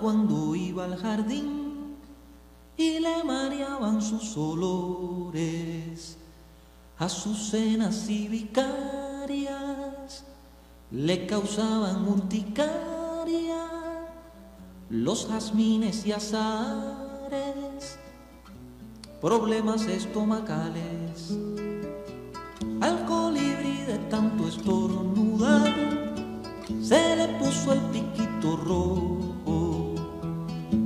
[0.00, 1.96] cuando iba al jardín
[2.76, 6.18] y le mareaban sus olores.
[6.98, 10.24] Azucenas y vicarias
[10.90, 12.94] le causaban urticaria
[14.90, 17.98] los jazmines y azares,
[19.20, 21.36] problemas estomacales,
[22.80, 25.74] al colibrí de tanto estornudar,
[26.82, 29.23] se le puso el piquito rojo,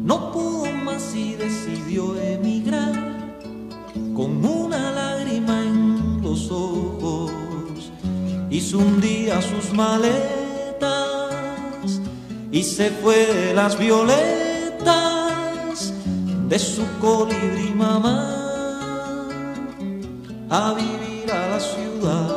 [0.09, 2.95] no pudo más y decidió emigrar
[4.17, 7.31] con una lágrima en los ojos,
[8.49, 11.31] hizo un día sus maletas
[12.51, 14.23] y se fue de las violetas
[16.49, 19.29] de su colibrí mamá
[20.49, 22.28] a vivir a la ciudad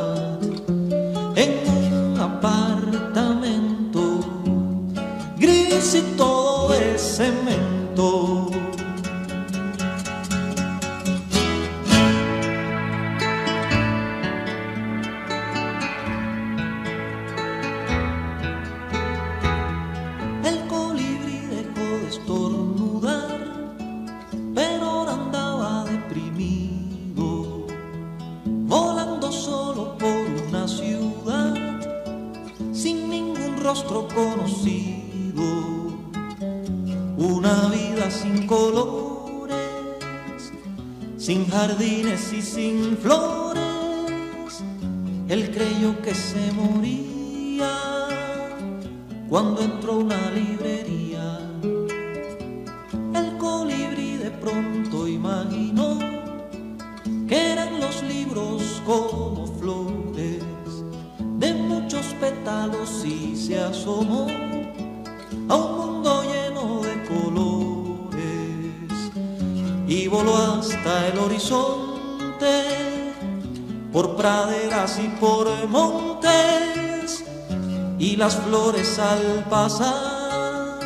[78.82, 80.80] al pasar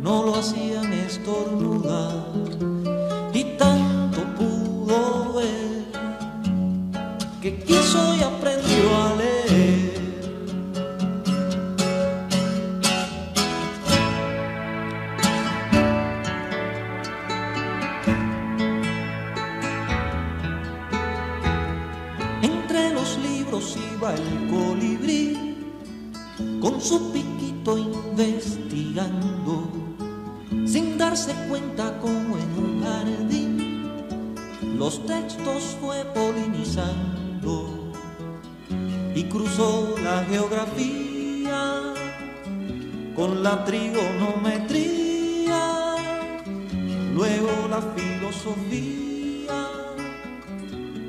[0.00, 2.26] no lo hacían estornudar
[3.32, 5.84] y tanto pudo ver
[7.40, 9.92] que quiso y aprendió a leer.
[22.42, 25.51] Entre los libros iba el colibrí
[26.62, 29.68] con su piquito investigando,
[30.64, 33.90] sin darse cuenta como en un jardín
[34.78, 37.92] los textos fue polinizando
[39.12, 41.94] y cruzó la geografía
[43.16, 45.96] con la trigonometría,
[47.12, 49.66] luego la filosofía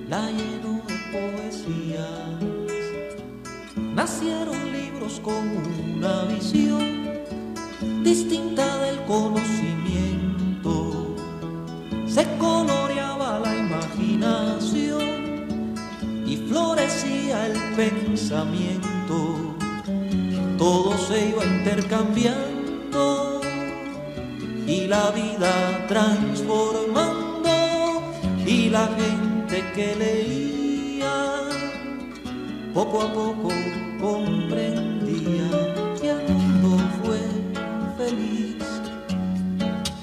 [0.09, 2.42] la llenó de poesías.
[3.95, 5.35] Nacieron libros con
[5.95, 7.11] una visión
[8.03, 11.15] distinta del conocimiento.
[12.07, 15.75] Se coloreaba la imaginación
[16.25, 19.53] y florecía el pensamiento.
[20.57, 23.41] Todo se iba intercambiando
[24.65, 28.01] y la vida transformando
[28.43, 31.43] y la gente que leía
[32.73, 33.49] poco a poco
[34.03, 35.49] comprendía
[35.99, 37.21] que el mundo fue
[37.97, 38.65] feliz.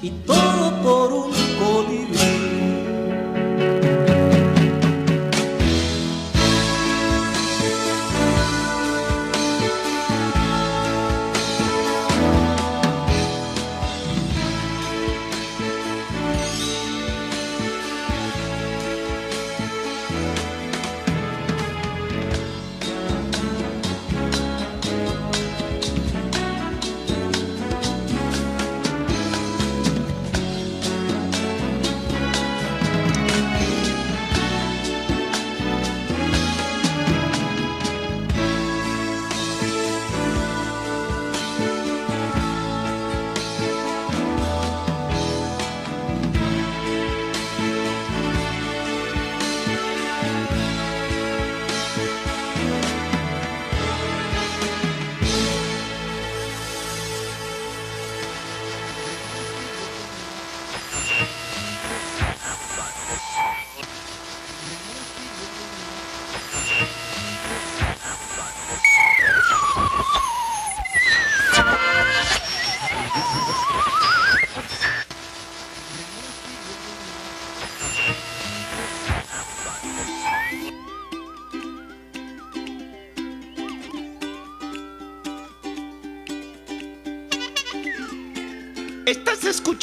[0.00, 1.39] Y todo por un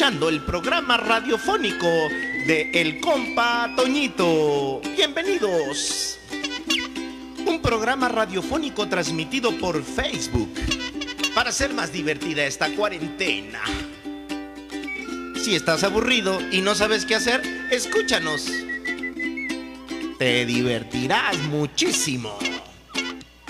[0.07, 1.85] el programa radiofónico
[2.47, 4.79] de El Compa Toñito.
[4.95, 6.17] Bienvenidos.
[7.45, 10.49] Un programa radiofónico transmitido por Facebook
[11.35, 13.59] para hacer más divertida esta cuarentena.
[15.43, 18.45] Si estás aburrido y no sabes qué hacer, escúchanos.
[20.17, 22.39] Te divertirás muchísimo.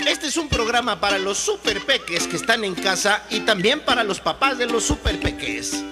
[0.08, 4.04] Este es un programa para los super peques que están en casa y también para
[4.04, 5.84] los papás de los super peques.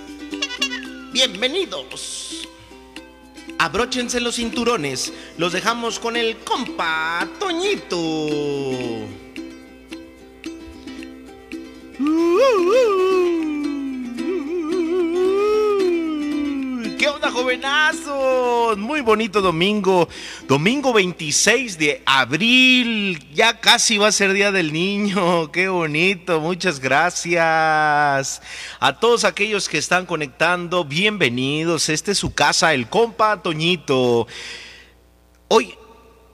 [1.15, 2.45] Bienvenidos.
[3.57, 5.13] Abróchense los cinturones.
[5.37, 8.27] Los dejamos con el compa Toñito.
[11.97, 13.14] ¿Qué onda,
[17.35, 18.77] jovenazos?
[18.77, 20.07] Muy bonito domingo.
[20.47, 23.27] Domingo 26 de abril.
[23.33, 25.51] Ya casi va a ser Día del Niño.
[25.51, 26.39] Qué bonito.
[26.39, 28.41] Muchas gracias.
[28.79, 31.89] A todos aquellos que están conectando, bienvenidos.
[31.89, 34.27] Este es su casa, el compa Toñito.
[35.49, 35.75] Hoy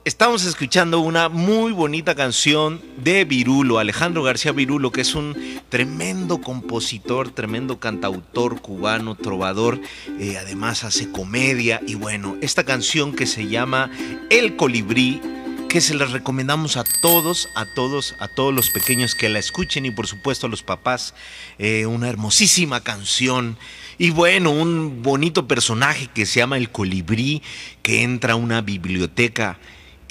[0.04, 5.36] Estamos escuchando una muy bonita canción de Virulo, Alejandro García Virulo, que es un
[5.68, 9.80] tremendo compositor, tremendo cantautor cubano, trovador,
[10.18, 13.92] eh, además hace comedia y bueno, esta canción que se llama
[14.28, 15.20] El Colibrí,
[15.68, 19.86] que se la recomendamos a todos, a todos, a todos los pequeños que la escuchen
[19.86, 21.14] y por supuesto a los papás,
[21.60, 23.56] eh, una hermosísima canción.
[23.98, 27.40] Y bueno, un bonito personaje que se llama el colibrí,
[27.82, 29.60] que entra a una biblioteca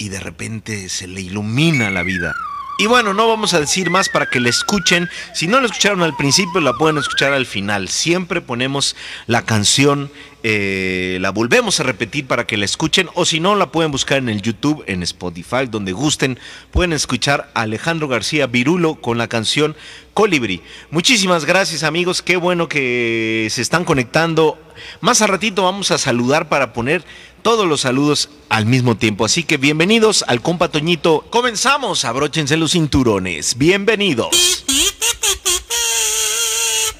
[0.02, 2.34] y de repente se le ilumina la vida.
[2.76, 5.08] Y bueno, no vamos a decir más para que la escuchen.
[5.32, 7.88] Si no la escucharon al principio, la pueden escuchar al final.
[7.88, 8.96] Siempre ponemos
[9.28, 10.10] la canción,
[10.42, 13.08] eh, la volvemos a repetir para que la escuchen.
[13.14, 16.40] O si no, la pueden buscar en el YouTube, en Spotify, donde gusten.
[16.72, 19.76] Pueden escuchar a Alejandro García Virulo con la canción
[20.12, 20.62] Colibri.
[20.90, 24.58] Muchísimas gracias amigos, qué bueno que se están conectando.
[25.00, 27.04] Más a ratito vamos a saludar para poner
[27.42, 29.24] todos los saludos al mismo tiempo.
[29.24, 31.26] Así que bienvenidos al compa Toñito.
[31.30, 33.58] Comenzamos, abróchense los cinturones.
[33.58, 34.30] Bienvenidos.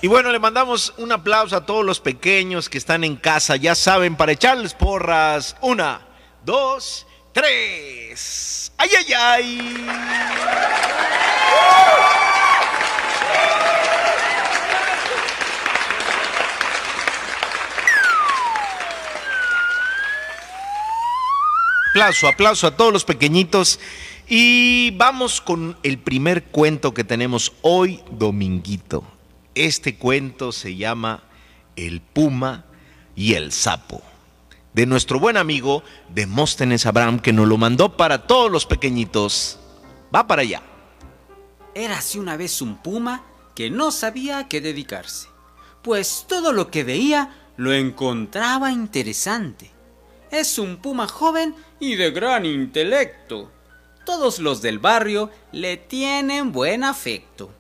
[0.03, 3.77] Y bueno, le mandamos un aplauso a todos los pequeños que están en casa, ya
[3.77, 5.57] saben, para echarles porras.
[5.61, 6.01] Una,
[6.45, 8.73] dos, tres.
[8.79, 9.87] ¡Ay, ay, ay!
[21.93, 23.79] Aplauso, aplauso a todos los pequeñitos.
[24.27, 29.05] Y vamos con el primer cuento que tenemos hoy, dominguito.
[29.55, 31.23] Este cuento se llama
[31.77, 32.65] El Puma
[33.15, 34.01] y el Sapo.
[34.73, 39.59] De nuestro buen amigo Demóstenes Abraham, que nos lo mandó para todos los pequeñitos.
[40.17, 40.63] Va para allá.
[41.75, 43.23] Érase una vez un puma
[43.55, 45.29] que no sabía a qué dedicarse,
[45.83, 49.71] pues todo lo que veía lo encontraba interesante.
[50.33, 53.53] Es un puma joven y de gran intelecto.
[54.07, 57.53] Todos los del barrio le tienen buen afecto.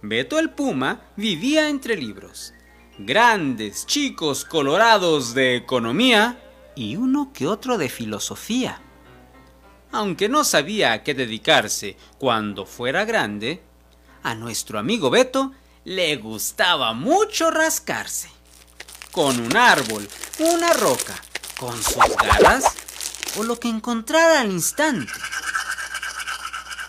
[0.00, 2.54] Beto el Puma vivía entre libros,
[2.98, 6.40] grandes, chicos, colorados de economía
[6.74, 8.80] y uno que otro de filosofía.
[9.92, 13.60] Aunque no sabía a qué dedicarse cuando fuera grande,
[14.22, 15.52] a nuestro amigo Beto
[15.84, 18.30] le gustaba mucho rascarse.
[19.12, 21.14] Con un árbol, una roca,
[21.60, 22.64] con sus garras
[23.38, 25.12] o lo que encontrara al instante.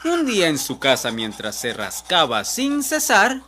[0.06, 3.42] Un día en su casa mientras se rascaba sin cesar,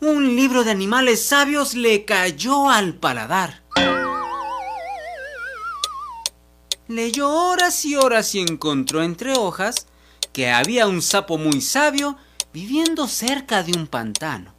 [0.00, 3.62] un libro de animales sabios le cayó al paladar.
[6.86, 9.86] Leyó horas y horas y encontró entre hojas
[10.32, 12.18] que había un sapo muy sabio
[12.52, 14.54] viviendo cerca de un pantano.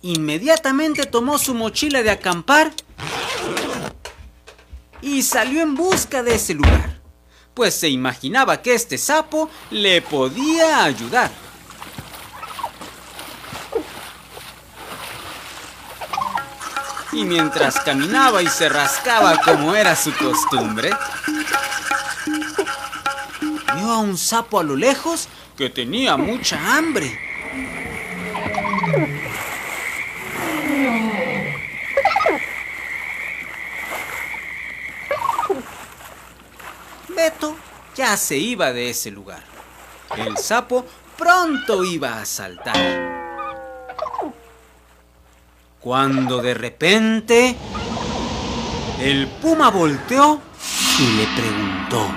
[0.00, 2.72] Inmediatamente tomó su mochila de acampar
[5.02, 7.02] y salió en busca de ese lugar
[7.54, 11.30] pues se imaginaba que este sapo le podía ayudar.
[17.12, 20.90] Y mientras caminaba y se rascaba como era su costumbre,
[23.76, 27.18] vio a un sapo a lo lejos que tenía mucha hambre.
[37.94, 39.42] Ya se iba de ese lugar.
[40.16, 43.12] El sapo pronto iba a saltar.
[45.80, 47.56] Cuando de repente
[49.00, 50.40] el puma volteó
[50.98, 52.08] y le preguntó.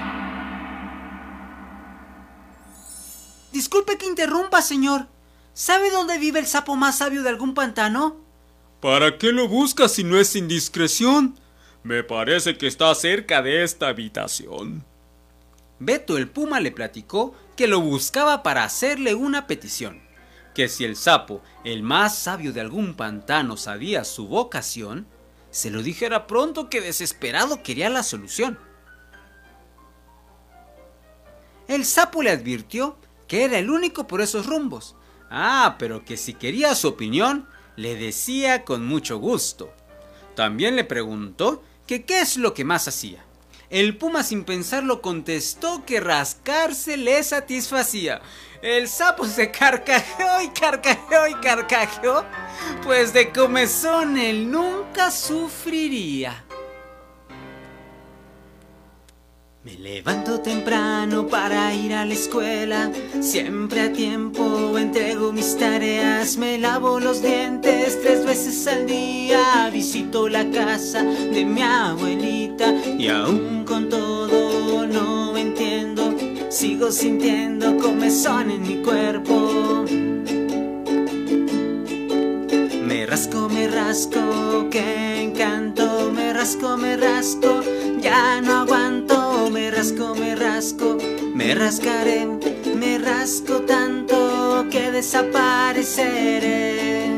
[3.52, 5.08] Disculpe que interrumpa, señor.
[5.54, 8.18] ¿Sabe dónde vive el sapo más sabio de algún pantano?
[8.82, 11.40] ¿Para qué lo buscas si no es indiscreción?
[11.86, 14.84] Me parece que está cerca de esta habitación.
[15.78, 20.02] Beto el Puma le platicó que lo buscaba para hacerle una petición,
[20.56, 25.06] que si el sapo, el más sabio de algún pantano, sabía su vocación,
[25.52, 28.58] se lo dijera pronto que desesperado quería la solución.
[31.68, 34.96] El sapo le advirtió que era el único por esos rumbos.
[35.30, 39.72] Ah, pero que si quería su opinión, le decía con mucho gusto.
[40.34, 43.24] También le preguntó que qué es lo que más hacía.
[43.70, 48.22] El puma sin pensarlo contestó que rascarse le satisfacía.
[48.62, 52.24] El sapo se carcajeó y carcajeó y carcajeó,
[52.84, 56.44] pues de comezón él nunca sufriría.
[59.66, 66.60] Me levanto temprano para ir a la escuela, siempre a tiempo entrego mis tareas, me
[66.60, 73.64] lavo los dientes tres veces al día, visito la casa de mi abuelita y aún
[73.66, 76.14] con todo no entiendo,
[76.50, 79.84] sigo sintiendo comezón en mi cuerpo.
[83.06, 87.62] Me rasco, me rasco, qué encanto, me rasco, me rasco,
[88.02, 90.98] ya no aguanto, me rasco, me rasco,
[91.36, 92.28] me rascaré,
[92.76, 97.12] me rasco tanto que desapareceré.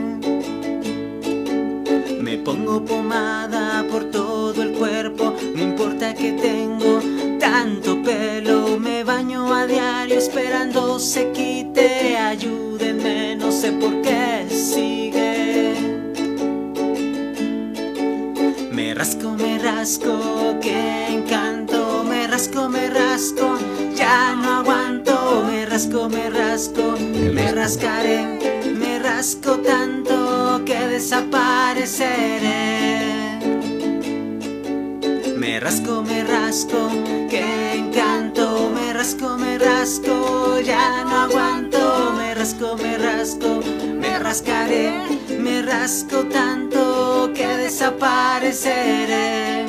[2.19, 6.99] Me pongo pomada por todo el cuerpo, no importa que tengo
[7.39, 15.06] tanto pelo, me baño a diario esperando se quite, ayúdenme, no sé por qué sigue.
[18.97, 23.55] Rasco, me rasco, qué encanto, me rasco, me rasco,
[23.93, 28.25] ya no aguanto, me rasco, me rasco, me rascaré,
[28.73, 33.37] me rasco tanto que desapareceré.
[35.37, 36.89] Me rasco, me rasco,
[37.29, 43.61] qué encanto, me rasco, me rasco, ya no aguanto, me rasco, me rasco,
[44.01, 45.16] me rascaré,
[45.67, 49.65] rasco tanto que desapareceré.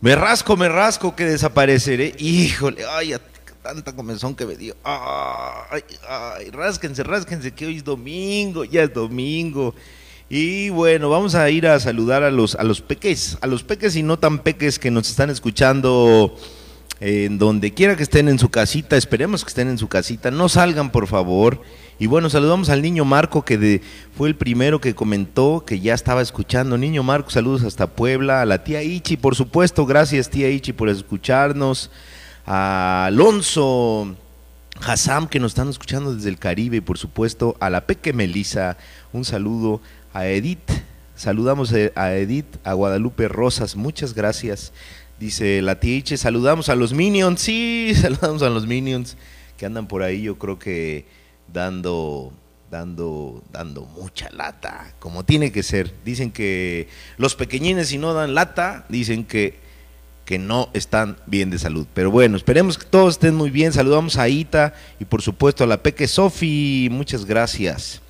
[0.00, 2.14] Me rasco, me rasco que desapareceré.
[2.18, 3.16] Híjole, ay,
[3.62, 4.76] tanta comezón que me dio.
[4.84, 9.74] Ay, ay, rásquense, rásquense que hoy es domingo, ya es domingo.
[10.28, 13.96] Y bueno, vamos a ir a saludar a los, a los peques, a los peques
[13.96, 16.36] y no tan peques que nos están escuchando
[17.00, 20.48] en donde quiera que estén en su casita, esperemos que estén en su casita, no
[20.48, 21.60] salgan por favor.
[21.98, 23.80] Y bueno, saludamos al niño Marco que de-
[24.16, 26.76] fue el primero que comentó que ya estaba escuchando.
[26.76, 30.88] Niño Marco, saludos hasta Puebla, a la tía Ichi, por supuesto, gracias tía Ichi por
[30.88, 31.90] escucharnos,
[32.46, 34.14] a Alonso,
[34.80, 38.76] Hassam que nos están escuchando desde el Caribe y por supuesto a la Peque Melisa,
[39.12, 39.80] un saludo
[40.12, 40.70] a Edith,
[41.14, 44.72] saludamos eh, a Edith, a Guadalupe Rosas, muchas gracias.
[45.18, 49.16] Dice la tía Ichi, saludamos a los Minions, sí, saludamos a los Minions
[49.56, 51.06] que andan por ahí, yo creo que
[51.52, 52.32] dando
[52.70, 55.92] dando dando mucha lata, como tiene que ser.
[56.04, 59.64] Dicen que los pequeñines si no dan lata, dicen que
[60.26, 61.86] que no están bien de salud.
[61.94, 63.72] Pero bueno, esperemos que todos estén muy bien.
[63.72, 68.02] Saludamos a Ita y por supuesto a la Peque Sofi, muchas gracias.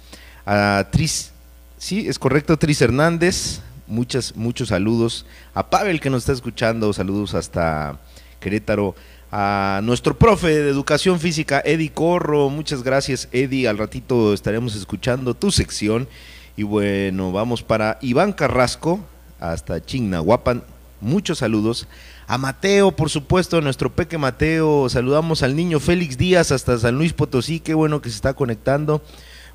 [0.46, 1.30] A Tris,
[1.76, 5.26] sí, es correcto, Tris Hernández, muchas, muchos saludos.
[5.55, 7.99] A Pavel que nos está escuchando, saludos hasta
[8.40, 8.95] Querétaro.
[9.33, 15.35] A nuestro profe de educación física, Eddie Corro, muchas gracias Eddie, al ratito estaremos escuchando
[15.35, 16.09] tu sección.
[16.57, 19.00] Y bueno, vamos para Iván Carrasco,
[19.40, 20.62] hasta Chignahuapan,
[21.00, 21.88] muchos saludos.
[22.28, 27.12] A Mateo, por supuesto, nuestro peque Mateo, saludamos al niño Félix Díaz hasta San Luis
[27.12, 29.02] Potosí, qué bueno que se está conectando.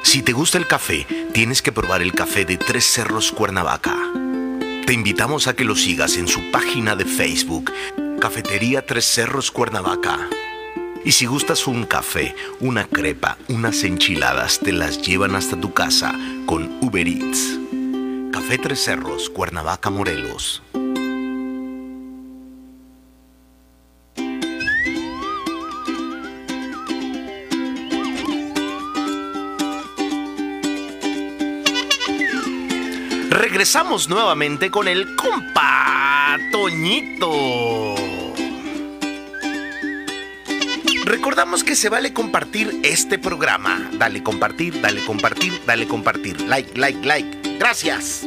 [0.04, 3.96] Si te gusta el café, tienes que probar el café de Tres Cerros Cuernavaca.
[4.86, 7.72] Te invitamos a que lo sigas en su página de Facebook,
[8.20, 10.28] Cafetería Tres Cerros Cuernavaca.
[11.06, 16.14] Y si gustas un café, una crepa, unas enchiladas, te las llevan hasta tu casa
[16.46, 17.58] con Uber Eats.
[18.34, 20.62] Café Tres Cerros, Cuernavaca, Morelos.
[33.58, 37.96] Regresamos nuevamente con el compa Toñito.
[41.06, 43.90] Recordamos que se vale compartir este programa.
[43.94, 46.40] Dale compartir, dale compartir, dale compartir.
[46.42, 47.58] Like, like, like.
[47.58, 48.27] Gracias.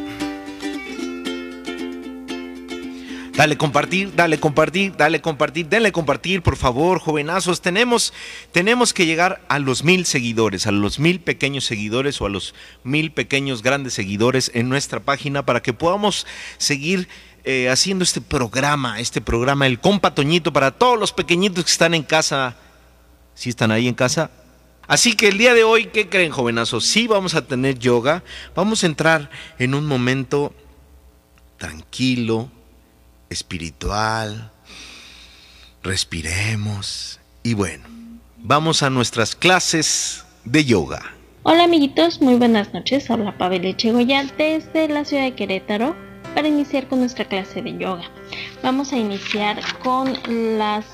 [3.40, 7.62] Dale compartir, dale compartir, dale compartir, denle compartir, por favor, jovenazos.
[7.62, 8.12] Tenemos,
[8.52, 12.54] tenemos que llegar a los mil seguidores, a los mil pequeños seguidores o a los
[12.84, 16.26] mil pequeños grandes seguidores en nuestra página para que podamos
[16.58, 17.08] seguir
[17.44, 21.94] eh, haciendo este programa, este programa, el compa Toñito, para todos los pequeñitos que están
[21.94, 22.56] en casa.
[23.34, 24.30] Si están ahí en casa,
[24.86, 26.84] Así que el día de hoy, ¿qué creen, jovenazos?
[26.84, 28.22] Sí vamos a tener yoga.
[28.54, 30.52] Vamos a entrar en un momento
[31.56, 32.50] tranquilo,
[33.30, 34.52] espiritual.
[35.82, 37.18] Respiremos.
[37.42, 37.84] Y bueno,
[38.36, 41.00] vamos a nuestras clases de yoga.
[41.42, 43.10] Hola amiguitos, muy buenas noches.
[43.10, 45.96] Habla Pavel Echegoyal desde la ciudad de Querétaro
[46.34, 48.04] para iniciar con nuestra clase de yoga.
[48.62, 50.18] Vamos a iniciar con
[50.58, 50.84] las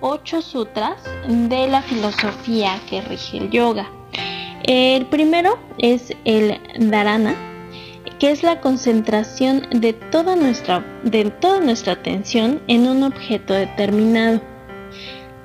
[0.00, 3.90] ocho sutras de la filosofía que rige el yoga.
[4.64, 7.34] El primero es el Dharana,
[8.18, 14.40] que es la concentración de toda nuestra, de toda nuestra atención en un objeto determinado.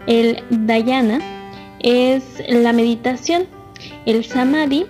[0.08, 1.20] El Dhyana
[1.80, 3.48] es la meditación.
[4.06, 4.86] El Samadhi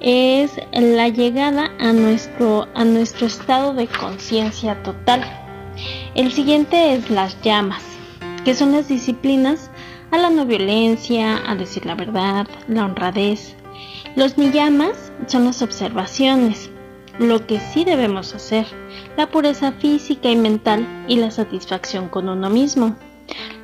[0.00, 5.22] es la llegada a nuestro, a nuestro estado de conciencia total.
[6.14, 7.82] El siguiente es las llamas,
[8.44, 9.70] que son las disciplinas
[10.10, 13.54] a la no violencia, a decir la verdad, la honradez.
[14.16, 16.70] Los niyamas son las observaciones,
[17.18, 18.66] lo que sí debemos hacer,
[19.16, 22.96] la pureza física y mental y la satisfacción con uno mismo.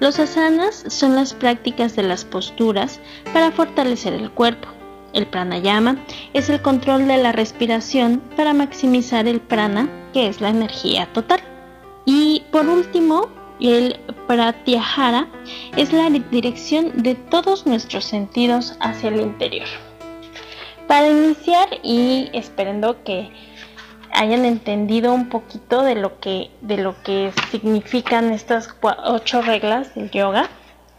[0.00, 3.00] Los asanas son las prácticas de las posturas
[3.32, 4.68] para fortalecer el cuerpo.
[5.12, 5.96] El pranayama
[6.32, 11.40] es el control de la respiración para maximizar el prana, que es la energía total.
[12.04, 13.28] Y por último,
[13.60, 15.28] el pratyahara
[15.76, 19.68] es la dirección de todos nuestros sentidos hacia el interior.
[20.86, 23.30] Para iniciar y esperando que
[24.12, 30.10] hayan entendido un poquito de lo que, de lo que significan estas ocho reglas del
[30.10, 30.48] yoga,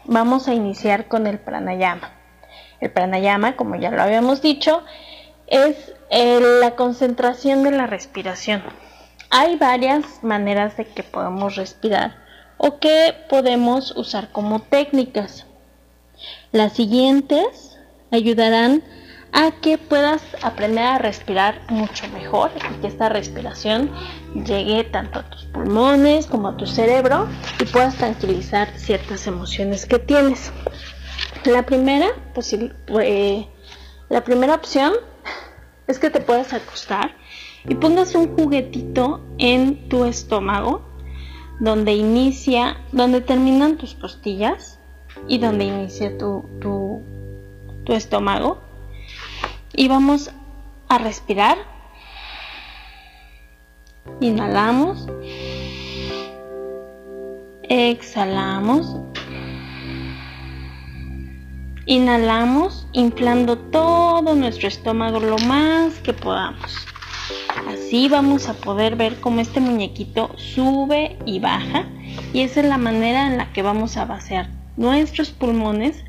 [0.04, 2.12] vamos a iniciar con el pranayama.
[2.80, 4.82] El pranayama, como ya lo habíamos dicho,
[5.46, 8.62] es eh, la concentración de la respiración.
[9.30, 12.16] Hay varias maneras de que podemos respirar
[12.58, 15.46] o que podemos usar como técnicas.
[16.52, 17.78] Las siguientes
[18.10, 19.05] ayudarán a
[19.66, 23.90] que puedas aprender a respirar mucho mejor y que esta respiración
[24.34, 27.28] llegue tanto a tus pulmones como a tu cerebro
[27.60, 30.52] y puedas tranquilizar ciertas emociones que tienes.
[31.44, 32.08] La primera,
[33.00, 33.48] eh,
[34.08, 34.92] la primera opción
[35.86, 37.16] es que te puedas acostar
[37.68, 40.82] y pongas un juguetito en tu estómago
[41.60, 44.78] donde inicia, donde terminan tus costillas
[45.26, 47.02] y donde inicia tu, tu,
[47.84, 48.65] tu estómago
[49.74, 50.30] y vamos
[50.88, 51.58] a respirar.
[54.20, 55.06] Inhalamos.
[57.62, 58.96] Exhalamos.
[61.86, 66.86] Inhalamos inflando todo nuestro estómago lo más que podamos.
[67.68, 71.84] Así vamos a poder ver cómo este muñequito sube y baja
[72.32, 76.04] y esa es la manera en la que vamos a vaciar nuestros pulmones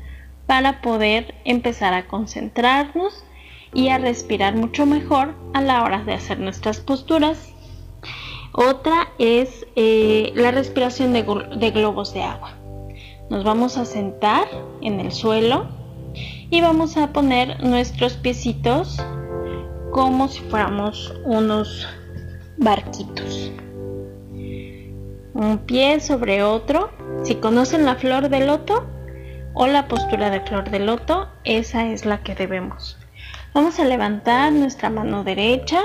[0.46, 3.24] para poder empezar a concentrarnos
[3.72, 7.52] y a respirar mucho mejor a la hora de hacer nuestras posturas.
[8.52, 11.22] Otra es eh, la respiración de,
[11.56, 12.54] de globos de agua.
[13.30, 14.48] Nos vamos a sentar
[14.80, 15.68] en el suelo
[16.50, 18.98] y vamos a poner nuestros piecitos
[19.92, 21.86] como si fuéramos unos
[22.56, 23.52] barquitos.
[25.34, 26.90] Un pie sobre otro.
[27.22, 28.86] Si conocen la flor de loto
[29.54, 32.96] o la postura de flor de loto, esa es la que debemos
[33.54, 35.80] Vamos a levantar nuestra mano derecha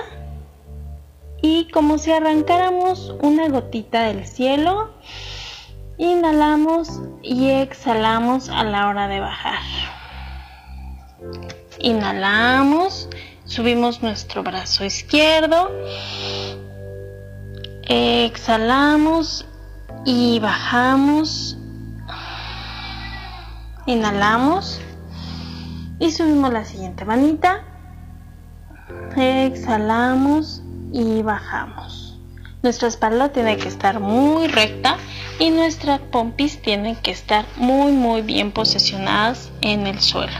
[1.41, 4.91] y como si arrancáramos una gotita del cielo,
[5.97, 9.61] inhalamos y exhalamos a la hora de bajar.
[11.79, 13.09] Inhalamos,
[13.45, 15.71] subimos nuestro brazo izquierdo,
[17.87, 19.45] exhalamos
[20.05, 21.57] y bajamos.
[23.85, 24.79] Inhalamos
[26.03, 27.63] y subimos la siguiente manita.
[29.15, 30.61] Exhalamos
[30.91, 32.19] y bajamos.
[32.61, 34.97] Nuestra espalda tiene que estar muy recta
[35.39, 40.33] y nuestras pompis tienen que estar muy muy bien posicionadas en el suelo.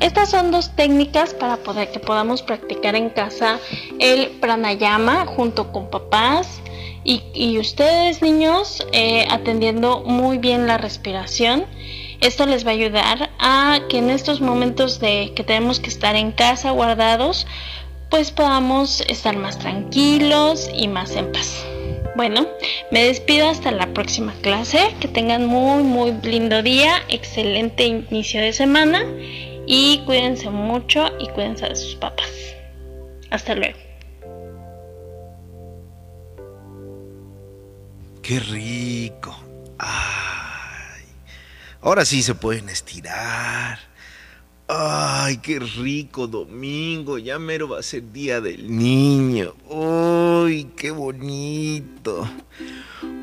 [0.00, 3.58] Estas son dos técnicas para poder que podamos practicar en casa
[3.98, 6.62] el pranayama junto con papás
[7.04, 11.66] y, ustedes niños eh, atendiendo muy bien la respiración.
[12.20, 16.16] Esto les va a ayudar a que en estos momentos de que tenemos que estar
[16.16, 17.46] en casa guardados,
[18.10, 21.64] pues podamos estar más tranquilos y más en paz.
[22.16, 22.46] Bueno,
[22.90, 24.94] me despido hasta la próxima clase.
[25.00, 29.02] Que tengan muy, muy lindo día, excelente inicio de semana
[29.66, 32.30] y cuídense mucho y cuídense de sus papás.
[33.30, 33.78] Hasta luego.
[38.22, 39.34] Qué rico.
[39.78, 40.49] Ay.
[41.82, 43.78] Ahora sí se pueden estirar.
[44.68, 47.16] Ay, qué rico domingo.
[47.16, 49.54] Ya mero va a ser día del niño.
[49.70, 52.28] Ay, qué bonito.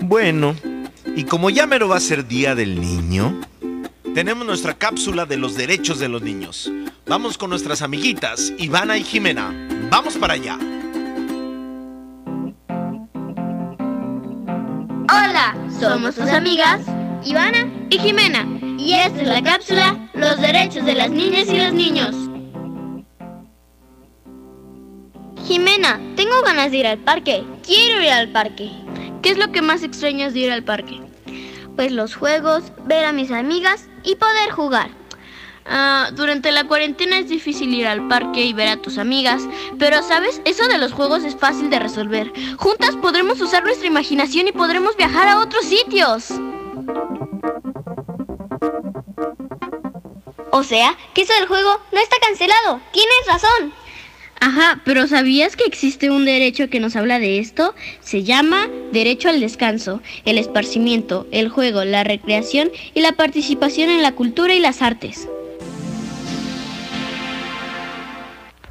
[0.02, 0.56] Bueno,
[1.16, 3.40] y como ya mero va a ser día del niño,
[4.16, 6.72] tenemos nuestra cápsula de los derechos de los niños.
[7.06, 9.54] Vamos con nuestras amiguitas, Ivana y Jimena.
[9.92, 10.58] Vamos para allá.
[15.10, 16.82] Hola, somos tus amigas
[17.24, 18.46] Ivana y Jimena.
[18.78, 22.16] Y esta es la cápsula Los derechos de las niñas y los niños.
[25.46, 27.44] Jimena, tengo ganas de ir al parque.
[27.66, 28.70] Quiero ir al parque.
[29.22, 31.02] ¿Qué es lo que más extrañas de ir al parque?
[31.76, 34.90] Pues los juegos, ver a mis amigas y poder jugar.
[35.66, 39.42] Ah, durante la cuarentena es difícil ir al parque y ver a tus amigas,
[39.78, 42.32] pero sabes, eso de los juegos es fácil de resolver.
[42.58, 46.32] Juntas podremos usar nuestra imaginación y podremos viajar a otros sitios.
[50.52, 52.82] O sea, que eso del juego no está cancelado.
[52.92, 53.74] Tienes razón.
[54.40, 57.74] Ajá, pero ¿sabías que existe un derecho que nos habla de esto?
[58.02, 64.02] Se llama derecho al descanso, el esparcimiento, el juego, la recreación y la participación en
[64.02, 65.28] la cultura y las artes.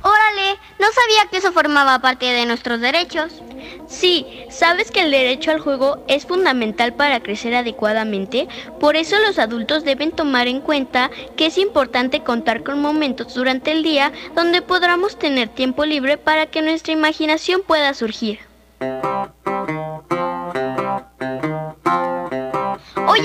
[0.06, 3.42] Órale, no sabía que eso formaba parte de nuestros derechos.
[3.88, 8.46] Sí, ¿sabes que el derecho al juego es fundamental para crecer adecuadamente?
[8.78, 13.72] Por eso los adultos deben tomar en cuenta que es importante contar con momentos durante
[13.72, 18.45] el día donde podamos tener tiempo libre para que nuestra imaginación pueda surgir.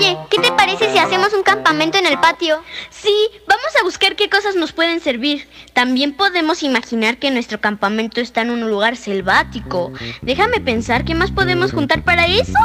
[0.02, 2.60] Oye, ¿qué te parece si hacemos un campamento en el patio?
[2.90, 3.14] Sí,
[3.46, 5.48] vamos a buscar qué cosas nos pueden servir.
[5.74, 9.92] También podemos imaginar que nuestro campamento está en un lugar selvático.
[10.20, 12.58] Déjame pensar qué más podemos juntar para eso.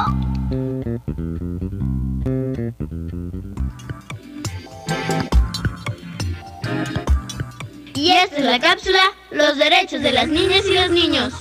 [7.93, 11.33] Y esta es la cápsula Los derechos de las niñas y los niños.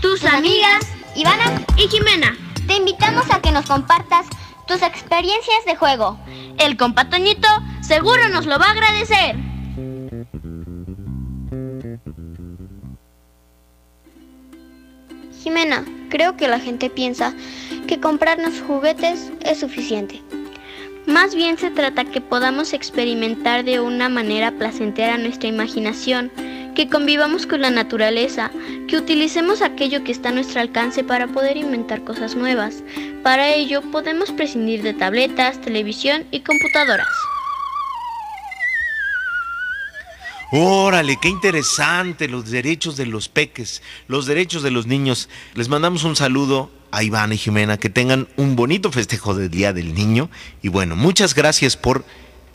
[0.00, 2.36] Tus amigas, Ivana y Jimena.
[2.68, 4.26] Te invitamos a que nos compartas
[4.70, 6.16] tus experiencias de juego.
[6.56, 7.48] El compatoñito
[7.80, 9.34] seguro nos lo va a agradecer.
[15.42, 17.34] Jimena, creo que la gente piensa
[17.88, 20.22] que comprarnos juguetes es suficiente.
[21.04, 26.30] Más bien se trata que podamos experimentar de una manera placentera nuestra imaginación
[26.74, 28.50] que convivamos con la naturaleza,
[28.88, 32.82] que utilicemos aquello que está a nuestro alcance para poder inventar cosas nuevas.
[33.22, 37.08] Para ello podemos prescindir de tabletas, televisión y computadoras.
[40.52, 45.28] Órale, qué interesante los derechos de los peques, los derechos de los niños.
[45.54, 49.72] Les mandamos un saludo a Iván y Jimena, que tengan un bonito festejo del Día
[49.72, 50.28] del Niño.
[50.60, 52.04] Y bueno, muchas gracias por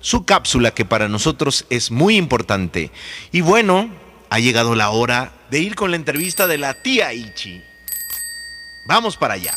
[0.01, 2.91] su cápsula que para nosotros es muy importante.
[3.31, 3.89] Y bueno,
[4.35, 7.63] ha llegado la hora de ir con la entrevista de la tía Ichi.
[8.83, 9.53] Vamos para allá.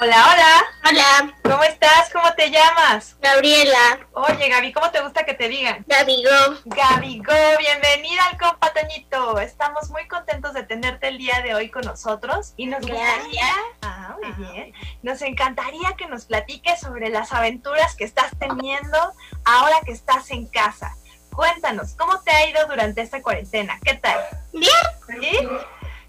[0.00, 0.64] Hola, hola.
[0.88, 1.34] Hola.
[1.44, 2.10] ¿Cómo estás?
[2.12, 3.14] ¿Cómo te llamas?
[3.22, 4.00] Gabriela.
[4.14, 5.84] Oye, Gaby, ¿cómo te gusta que te digan?
[5.86, 6.58] Gabigo.
[6.64, 9.38] Gabigo, bienvenida al compatoñito.
[9.38, 13.56] Estamos muy contentos de tenerte el día de hoy con nosotros y nos Gracias.
[13.82, 14.72] Ah, muy bien.
[15.04, 18.98] Nos encantaría que nos platiques sobre las aventuras que estás teniendo
[19.44, 20.96] ahora que estás en casa.
[21.40, 23.78] Cuéntanos, ¿cómo te ha ido durante esta cuarentena?
[23.82, 24.20] ¿Qué tal?
[24.52, 24.70] Bien.
[25.06, 25.38] ¿Sí?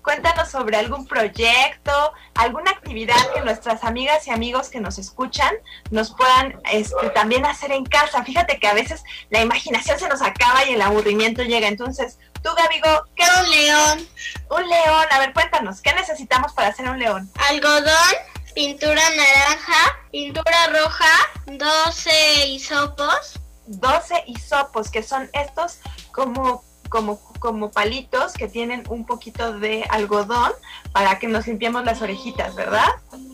[0.01, 5.55] Cuéntanos sobre algún proyecto, alguna actividad que nuestras amigas y amigos que nos escuchan
[5.89, 8.25] nos puedan este, también hacer en casa.
[8.25, 11.69] Fíjate que a veces la imaginación se nos acaba y el aburrimiento llega.
[11.69, 14.07] Entonces, tú, Gabigo, ¿qué Un león.
[14.49, 15.05] Un león.
[15.11, 17.31] A ver, cuéntanos, ¿qué necesitamos para hacer un león?
[17.47, 18.15] Algodón,
[18.53, 21.09] pintura naranja, pintura roja,
[21.45, 23.40] 12 hisopos.
[23.79, 25.79] 12 hisopos, que son estos
[26.11, 30.51] como, como como palitos que tienen un poquito de algodón
[30.93, 32.87] para que nos limpiemos las orejitas, ¿verdad?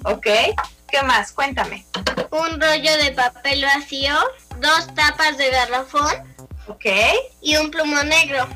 [0.06, 0.28] Ok.
[0.88, 1.34] ¿Qué más?
[1.34, 1.86] Cuéntame.
[2.32, 4.16] Un rollo de papel vacío,
[4.62, 6.08] dos tapas de garrafón
[6.68, 6.86] Ok.
[7.42, 8.48] y un plumón negro.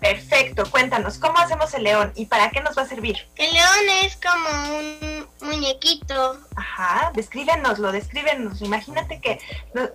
[0.00, 0.64] Perfecto.
[0.70, 3.28] Cuéntanos, ¿cómo hacemos el león y para qué nos va a servir?
[3.36, 6.40] El león es como un muñequito.
[6.56, 7.10] Ajá.
[7.14, 8.62] Descríbenoslo, descríbenos.
[8.62, 9.38] Imagínate que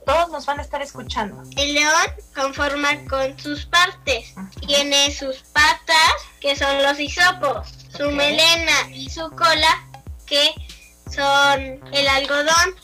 [0.06, 1.42] todos nos van a estar escuchando.
[1.56, 1.94] El león
[2.36, 4.36] conforma con sus partes.
[4.68, 9.88] Tiene sus patas, que son los hisopos, su melena y su cola,
[10.26, 10.54] que
[11.10, 12.76] son el algodón.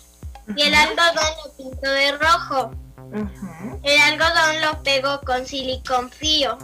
[0.55, 2.71] Y el algodón lo pinto de rojo.
[3.83, 6.57] El algodón lo pego con silicón frío.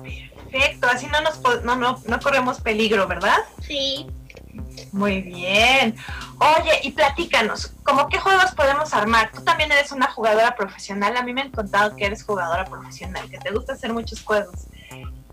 [0.52, 0.88] Perfecto.
[0.88, 3.38] Así no nos no, no, no corremos peligro, ¿verdad?
[3.62, 4.08] Sí.
[4.92, 5.96] Muy bien.
[6.40, 9.32] Oye, y platícanos, ¿cómo qué juegos podemos armar?
[9.34, 11.18] Tú también eres una jugadora profesional.
[11.18, 14.68] A mí me han contado que eres jugadora profesional, que te gusta hacer muchos juegos.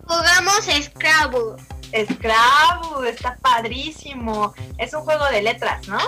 [0.07, 1.62] Jugamos Scrabble.
[1.92, 4.53] Scrabble, está padrísimo.
[4.79, 5.98] Es un juego de letras, ¿no?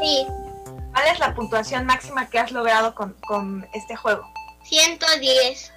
[0.00, 0.26] Sí.
[0.92, 4.30] ¿Cuál es la puntuación máxima que has logrado con, con este juego?
[4.64, 5.72] 110.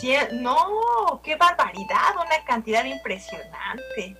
[0.00, 4.16] Cien- no, qué barbaridad, una cantidad impresionante.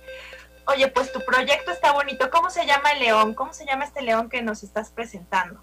[0.66, 2.28] Oye, pues tu proyecto está bonito.
[2.30, 3.34] ¿Cómo se llama el león?
[3.34, 5.60] ¿Cómo se llama este león que nos estás presentando?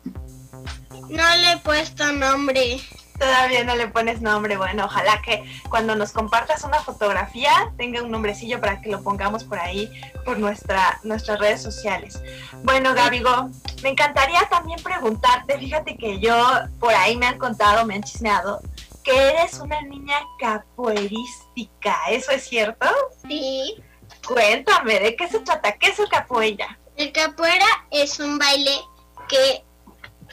[1.10, 2.80] No le he puesto nombre.
[3.24, 4.58] Todavía no le pones nombre.
[4.58, 9.46] Bueno, ojalá que cuando nos compartas una fotografía tenga un nombrecillo para que lo pongamos
[9.46, 9.90] por ahí,
[10.26, 12.22] por nuestra, nuestras redes sociales.
[12.64, 13.50] Bueno, Gabigo,
[13.82, 16.36] me encantaría también preguntarte, fíjate que yo
[16.82, 18.60] por ahí me han contado, me han chismeado,
[19.06, 21.96] que eres una niña capoeirística.
[22.10, 22.88] ¿Eso es cierto?
[23.26, 23.82] Sí.
[24.28, 25.72] Cuéntame, ¿de qué se trata?
[25.78, 26.78] ¿Qué es el capoeira?
[26.98, 28.82] El capoeira es un baile
[29.30, 29.64] que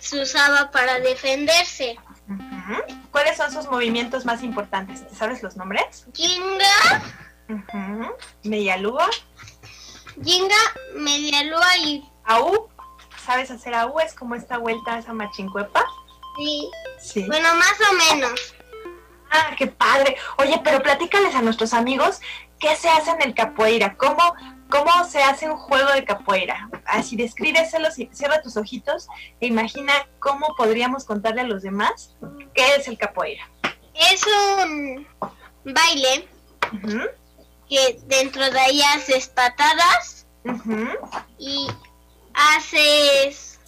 [0.00, 1.96] se usaba para defenderse.
[3.10, 5.06] ¿Cuáles son sus movimientos más importantes?
[5.06, 6.06] ¿Te sabes los nombres?
[6.14, 7.02] Jinga,
[7.48, 8.06] Ujú.
[8.44, 9.08] Medialúa,
[10.22, 10.56] jinga,
[10.94, 12.68] media lua y Aú.
[13.24, 13.98] ¿Sabes hacer Aú?
[14.00, 15.84] Es como esta vuelta a esa machincuepa.
[16.36, 16.70] sí.
[17.00, 17.24] Sí.
[17.26, 18.54] Bueno, más o menos.
[19.30, 20.16] Ah, qué padre.
[20.38, 22.20] Oye, pero platícales a nuestros amigos
[22.58, 24.34] qué se hace en el capoeira, cómo,
[24.70, 26.70] cómo se hace un juego de capoeira.
[26.86, 29.08] Así descríbeselos y cierra tus ojitos
[29.40, 32.14] e imagina cómo podríamos contarle a los demás
[32.54, 33.48] qué es el capoeira.
[33.94, 35.06] Es un
[35.64, 36.28] baile
[37.68, 40.26] que dentro de ahí haces patadas
[41.38, 41.68] y
[42.34, 43.60] haces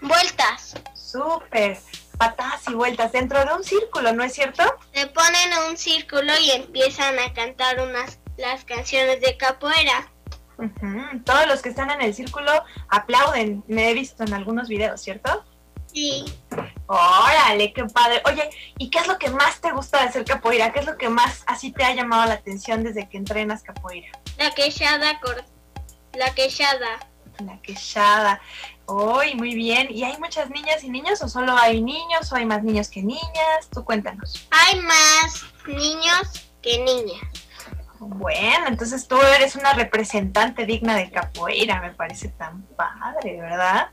[0.00, 0.74] vueltas.
[0.94, 1.78] Súper.
[2.18, 4.62] Patadas y vueltas dentro de un círculo, ¿no es cierto?
[4.94, 10.10] Se ponen en un círculo y empiezan a cantar unas las canciones de capoeira.
[11.24, 12.50] Todos los que están en el círculo
[12.88, 13.64] aplauden.
[13.66, 15.44] Me he visto en algunos videos, ¿cierto?
[15.92, 16.24] Sí.
[16.86, 18.22] Órale, qué padre.
[18.26, 20.72] Oye, ¿y qué es lo que más te gusta de hacer capoeira?
[20.72, 24.08] ¿Qué es lo que más así te ha llamado la atención desde que entrenas capoeira?
[24.38, 25.20] La quechada
[26.14, 27.08] la quechada.
[27.44, 28.40] La quechada.
[28.86, 29.88] Uy, muy bien.
[29.90, 33.02] ¿Y hay muchas niñas y niños o solo hay niños o hay más niños que
[33.02, 33.68] niñas?
[33.72, 34.46] Tú cuéntanos.
[34.50, 37.22] Hay más niños que niñas.
[38.04, 43.90] Bueno, entonces tú eres una representante digna de capoeira, me parece tan padre, ¿verdad?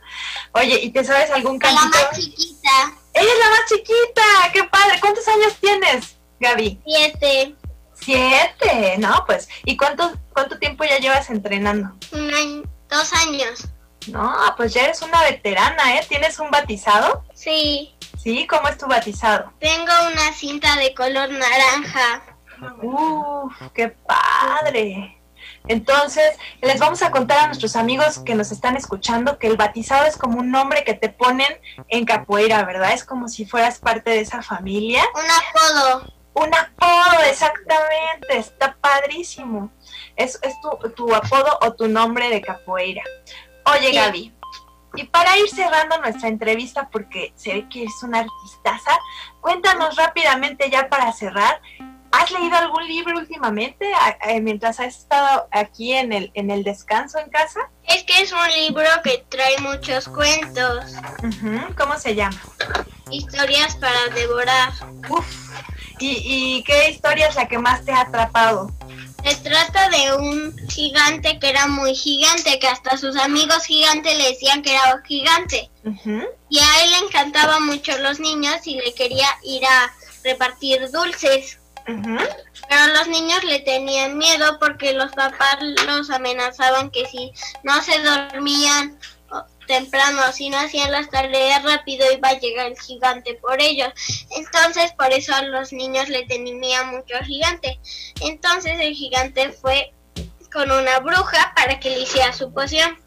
[0.53, 1.97] Oye, ¿y te sabes algún La cantito?
[2.09, 2.69] más chiquita,
[3.13, 4.51] ¡Ella es la más chiquita!
[4.53, 4.99] ¡Qué padre!
[4.99, 6.81] ¿Cuántos años tienes, Gaby?
[6.85, 7.55] siete,
[7.93, 9.23] Siete, ¿no?
[9.27, 11.91] Pues, ¿y cuánto, cuánto tiempo ya llevas entrenando?
[12.11, 13.65] un año, dos años.
[14.07, 16.05] No, pues ya eres una veterana, ¿eh?
[16.09, 17.23] ¿Tienes un batizado?
[17.35, 19.53] Sí, Sí, ¿cómo es tu batizado?
[19.59, 22.21] tengo una cinta de color naranja.
[22.81, 25.15] ¡Uf, qué padre!
[25.67, 30.05] Entonces, les vamos a contar a nuestros amigos que nos están escuchando que el batizado
[30.05, 31.47] es como un nombre que te ponen
[31.87, 32.93] en capoeira, ¿verdad?
[32.93, 35.03] Es como si fueras parte de esa familia.
[35.13, 36.13] Un apodo.
[36.33, 39.71] Un apodo, exactamente, está padrísimo.
[40.15, 43.03] Es, es tu, tu apodo o tu nombre de capoeira.
[43.65, 43.95] Oye, Sí.
[43.95, 44.33] Gaby,
[44.95, 48.97] y para ir cerrando nuestra entrevista, porque se ve que eres una artistaza,
[49.39, 51.61] cuéntanos rápidamente ya para cerrar.
[52.11, 53.91] ¿Has leído algún libro últimamente
[54.41, 57.59] mientras has estado aquí en el, en el descanso en casa?
[57.83, 60.85] Es que es un libro que trae muchos cuentos,
[61.77, 62.39] ¿Cómo se llama?
[63.11, 64.71] historias para devorar.
[65.09, 65.25] Uf.
[65.99, 68.71] ¿Y, ¿Y qué historia es la que más te ha atrapado?
[69.23, 74.29] Se trata de un gigante que era muy gigante, que hasta sus amigos gigantes le
[74.29, 75.69] decían que era gigante.
[75.83, 79.91] Ujú, Y a él le encantaban mucho los niños y le quería ir a
[80.23, 81.59] repartir dulces.
[82.67, 87.31] Pero los niños le tenían miedo porque los papás los amenazaban que si
[87.63, 88.99] no se dormían
[89.69, 93.89] temprano, si no hacían las tareas rápido iba a llegar el gigante por ellos.
[94.31, 97.79] Entonces por eso a los niños le temía mucho gigante.
[98.21, 99.93] Entonces el gigante fue
[100.51, 102.97] con una bruja para que le hiciera su poción.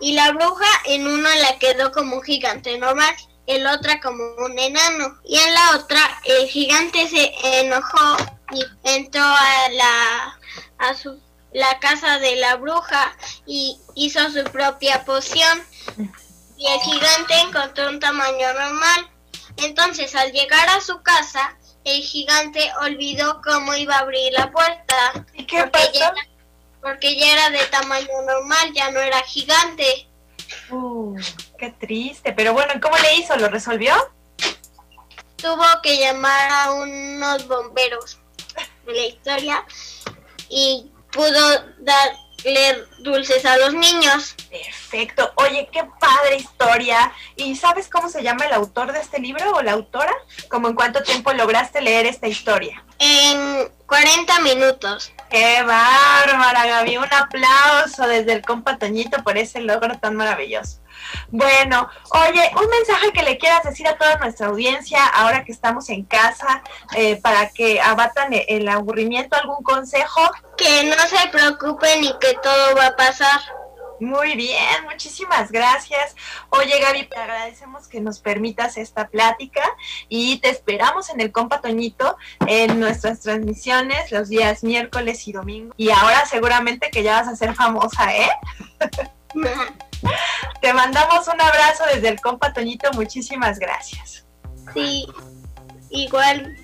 [0.00, 3.14] Y la bruja en una la quedó como un gigante normal,
[3.48, 5.18] en la otra como un enano.
[5.24, 8.16] Y en la otra el gigante se enojó
[8.52, 10.38] y entró a la
[10.78, 11.20] a su
[11.52, 15.64] la casa de la bruja y hizo su propia poción.
[16.56, 19.10] Y el gigante encontró un tamaño normal.
[19.56, 25.24] Entonces, al llegar a su casa, el gigante olvidó cómo iba a abrir la puerta.
[25.34, 25.70] ¿Y qué
[26.80, 30.07] porque ya era de tamaño normal, ya no era gigante.
[30.70, 31.16] Uh,
[31.58, 32.32] qué triste.
[32.32, 33.36] Pero bueno, ¿cómo le hizo?
[33.36, 33.94] ¿Lo resolvió?
[35.36, 38.18] Tuvo que llamar a unos bomberos
[38.86, 39.64] de la historia
[40.48, 44.34] y pudo darle dulces a los niños.
[44.50, 45.32] Perfecto.
[45.36, 47.12] Oye, qué padre historia.
[47.36, 50.12] ¿Y sabes cómo se llama el autor de este libro o la autora?
[50.48, 52.84] ¿Cómo en cuánto tiempo lograste leer esta historia?
[52.98, 55.12] En 40 minutos.
[55.30, 56.96] ¡Qué bárbara, Gaby!
[56.96, 60.80] Un aplauso desde el compa Toñito por ese logro tan maravilloso.
[61.30, 65.88] Bueno, oye, un mensaje que le quieras decir a toda nuestra audiencia ahora que estamos
[65.90, 66.62] en casa
[66.96, 70.22] eh, para que abatan el aburrimiento, algún consejo.
[70.56, 73.40] Que no se preocupen y que todo va a pasar.
[74.00, 76.14] Muy bien, muchísimas gracias.
[76.50, 79.62] Oye, Gaby, te agradecemos que nos permitas esta plática
[80.08, 85.74] y te esperamos en el Compa Toñito en nuestras transmisiones los días miércoles y domingo.
[85.76, 88.30] Y ahora seguramente que ya vas a ser famosa, ¿eh?
[90.60, 94.26] Te mandamos un abrazo desde el Compa Toñito, muchísimas gracias.
[94.74, 95.06] Sí,
[95.90, 96.56] igual.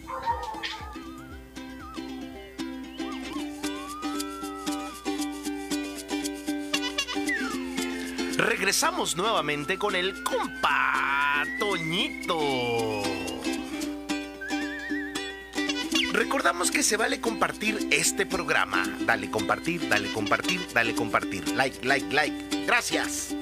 [8.45, 12.39] Regresamos nuevamente con el compa Toñito.
[16.13, 18.85] Recordamos que se vale compartir este programa.
[19.07, 21.49] Dale compartir, dale compartir, dale compartir.
[21.57, 22.67] Like, like, like.
[22.67, 23.35] Gracias.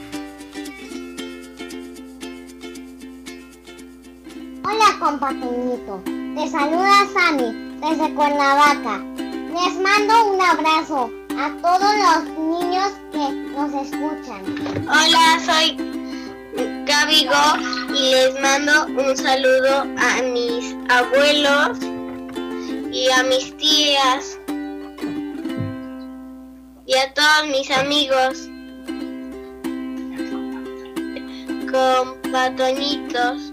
[4.63, 6.01] Hola, compa Toñito.
[6.07, 8.99] Te saluda Sammy desde Cuernavaca.
[9.19, 14.43] Les mando un abrazo a todos los niños que nos escuchan.
[14.89, 15.77] Hola, soy
[16.87, 21.79] Gaby Go y les mando un saludo a mis abuelos
[22.91, 24.39] y a mis tías
[26.87, 28.49] y a todos mis amigos
[31.71, 33.53] con patoñitos.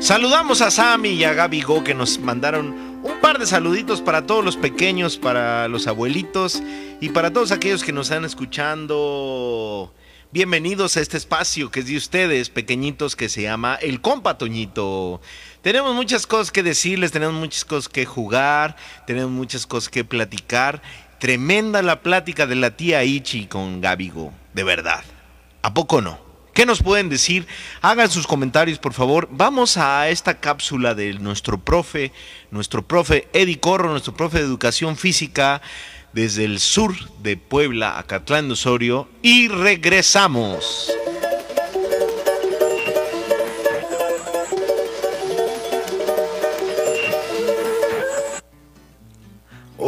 [0.00, 4.24] Saludamos a Sammy y a Gaby Go que nos mandaron un par de saluditos para
[4.24, 6.62] todos los pequeños, para los abuelitos
[7.02, 9.92] y para todos aquellos que nos están escuchando.
[10.32, 15.20] Bienvenidos a este espacio que es de ustedes, pequeñitos, que se llama El Compa Toñito.
[15.60, 20.80] Tenemos muchas cosas que decirles, tenemos muchas cosas que jugar, tenemos muchas cosas que platicar.
[21.18, 25.04] Tremenda la plática de la tía Ichi con Gabigo, de verdad.
[25.60, 26.29] ¿A poco no?
[26.54, 27.46] ¿Qué nos pueden decir?
[27.80, 29.28] Hagan sus comentarios, por favor.
[29.30, 32.12] Vamos a esta cápsula de nuestro profe,
[32.50, 35.62] nuestro profe Eddie Corro, nuestro profe de educación física
[36.12, 40.90] desde el sur de Puebla, Acatlán de Osorio, y regresamos.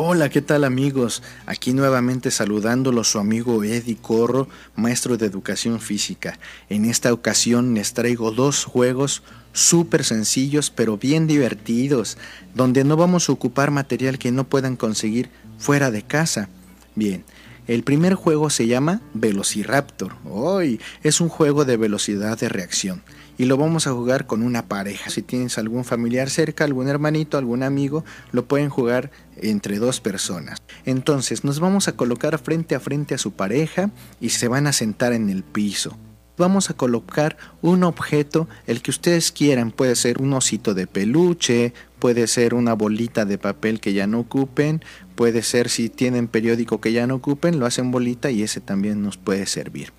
[0.04, 1.22] Hola, ¿qué tal amigos?
[1.46, 6.40] Aquí nuevamente saludándolos su amigo Eddie Corro, maestro de educación física.
[6.68, 9.22] En esta ocasión les traigo dos juegos
[9.52, 12.18] súper sencillos pero bien divertidos,
[12.52, 16.48] donde no vamos a ocupar material que no puedan conseguir fuera de casa.
[16.96, 17.24] Bien,
[17.68, 20.16] el primer juego se llama Velociraptor.
[20.28, 23.04] Hoy es un juego de velocidad de reacción
[23.38, 25.10] y lo vamos a jugar con una pareja.
[25.10, 30.62] Si tienes algún familiar cerca, algún hermanito, algún amigo, lo pueden jugar entre dos personas.
[30.84, 34.72] Entonces nos vamos a colocar frente a frente a su pareja y se van a
[34.72, 35.96] sentar en el piso.
[36.38, 41.74] Vamos a colocar un objeto, el que ustedes quieran, puede ser un osito de peluche,
[41.98, 44.82] puede ser una bolita de papel que ya no ocupen,
[45.14, 49.02] puede ser si tienen periódico que ya no ocupen, lo hacen bolita y ese también
[49.02, 49.92] nos puede servir.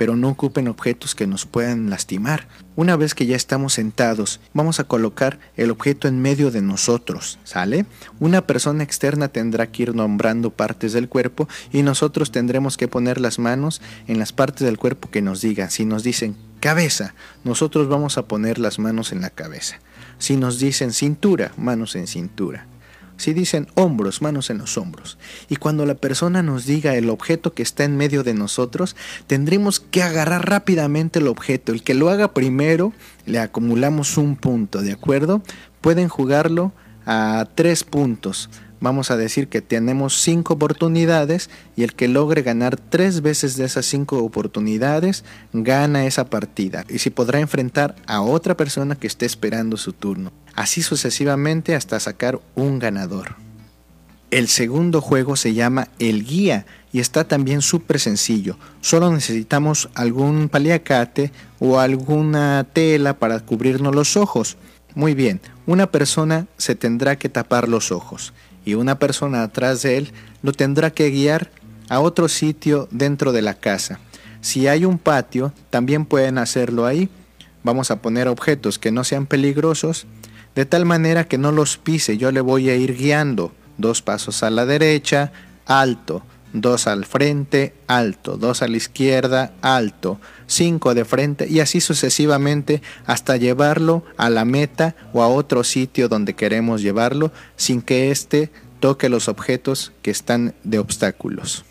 [0.00, 2.48] Pero no ocupen objetos que nos puedan lastimar.
[2.74, 7.38] Una vez que ya estamos sentados, vamos a colocar el objeto en medio de nosotros,
[7.44, 7.84] ¿sale?
[8.18, 13.20] Una persona externa tendrá que ir nombrando partes del cuerpo y nosotros tendremos que poner
[13.20, 15.70] las manos en las partes del cuerpo que nos digan.
[15.70, 17.12] Si nos dicen cabeza,
[17.44, 19.80] nosotros vamos a poner las manos en la cabeza.
[20.16, 22.66] Si nos dicen cintura, manos en cintura.
[23.20, 25.18] Si dicen hombros, manos en los hombros.
[25.50, 28.96] Y cuando la persona nos diga el objeto que está en medio de nosotros,
[29.26, 31.72] tendremos que agarrar rápidamente el objeto.
[31.72, 32.94] El que lo haga primero,
[33.26, 35.42] le acumulamos un punto, ¿de acuerdo?
[35.82, 36.72] Pueden jugarlo
[37.10, 38.48] a tres puntos.
[38.80, 43.66] Vamos a decir que tenemos cinco oportunidades y el que logre ganar tres veces de
[43.66, 49.26] esas cinco oportunidades gana esa partida y se podrá enfrentar a otra persona que esté
[49.26, 53.36] esperando su turno así sucesivamente hasta sacar un ganador.
[54.30, 58.58] El segundo juego se llama El Guía y está también súper sencillo.
[58.80, 64.56] Solo necesitamos algún paliacate o alguna tela para cubrirnos los ojos.
[64.94, 68.32] Muy bien, una persona se tendrá que tapar los ojos
[68.64, 70.12] y una persona atrás de él
[70.42, 71.50] lo tendrá que guiar
[71.88, 74.00] a otro sitio dentro de la casa.
[74.40, 77.08] Si hay un patio, también pueden hacerlo ahí.
[77.62, 80.06] Vamos a poner objetos que no sean peligrosos
[80.54, 83.52] de tal manera que no los pise, yo le voy a ir guiando.
[83.78, 85.32] Dos pasos a la derecha,
[85.64, 86.22] alto,
[86.52, 90.20] dos al frente, alto, dos a la izquierda, alto,
[90.50, 96.08] cinco de frente y así sucesivamente hasta llevarlo a la meta o a otro sitio
[96.08, 101.64] donde queremos llevarlo sin que éste toque los objetos que están de obstáculos.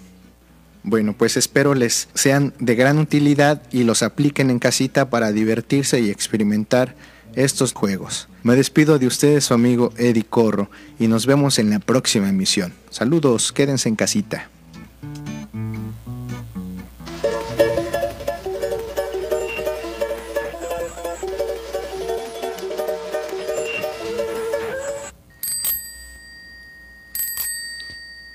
[0.83, 5.99] Bueno, pues espero les sean de gran utilidad y los apliquen en casita para divertirse
[5.99, 6.95] y experimentar
[7.35, 8.29] estos juegos.
[8.43, 12.73] Me despido de ustedes, su amigo Eddie Corro, y nos vemos en la próxima emisión.
[12.89, 14.49] Saludos, quédense en casita.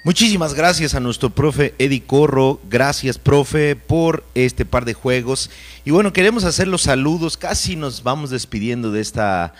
[0.04, 5.48] Muchísimas gracias a nuestro profe Eddie Corro, gracias profe por este par de juegos.
[5.82, 9.54] Y bueno, queremos hacer los saludos, casi nos vamos despidiendo de esta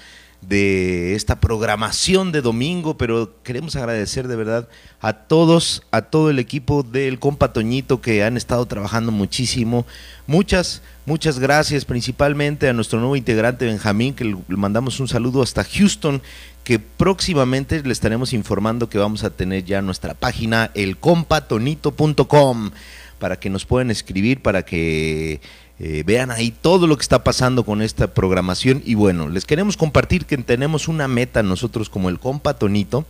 [0.48, 4.68] de esta programación de domingo, pero queremos agradecer de verdad
[5.00, 9.86] a todos, a todo el equipo del compa Toñito que han estado trabajando muchísimo.
[10.26, 15.64] Muchas, muchas gracias, principalmente a nuestro nuevo integrante Benjamín, que le mandamos un saludo hasta
[15.64, 16.22] Houston,
[16.64, 22.70] que próximamente le estaremos informando que vamos a tener ya nuestra página, elcompatonito.com,
[23.18, 25.40] para que nos puedan escribir, para que
[25.78, 28.82] eh, vean ahí todo lo que está pasando con esta programación.
[28.84, 33.04] Y bueno, les queremos compartir que tenemos una meta nosotros como el Compatonito.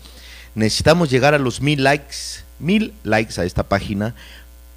[0.54, 4.14] Necesitamos llegar a los mil likes, mil likes a esta página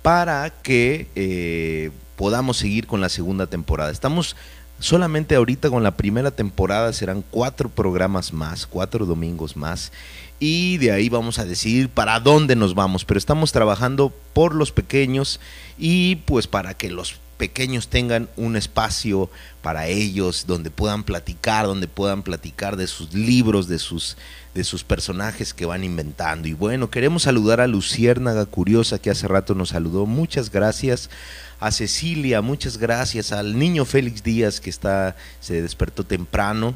[0.01, 3.91] para que eh, podamos seguir con la segunda temporada.
[3.91, 4.35] Estamos
[4.79, 9.91] Solamente ahorita con la primera temporada serán cuatro programas más, cuatro domingos más.
[10.39, 13.03] Y de ahí vamos a decidir para dónde nos vamos.
[13.03, 15.39] Pero estamos trabajando por los pequeños
[15.79, 19.29] y pues para que los pequeños tengan un espacio
[19.61, 24.17] para ellos donde puedan platicar, donde puedan platicar de sus libros, de sus
[24.53, 26.47] de sus personajes que van inventando.
[26.47, 30.07] Y bueno, queremos saludar a Luciérnaga Curiosa que hace rato nos saludó.
[30.07, 31.11] Muchas gracias
[31.59, 36.73] a Cecilia, muchas gracias, al niño Félix Díaz que está, se despertó temprano.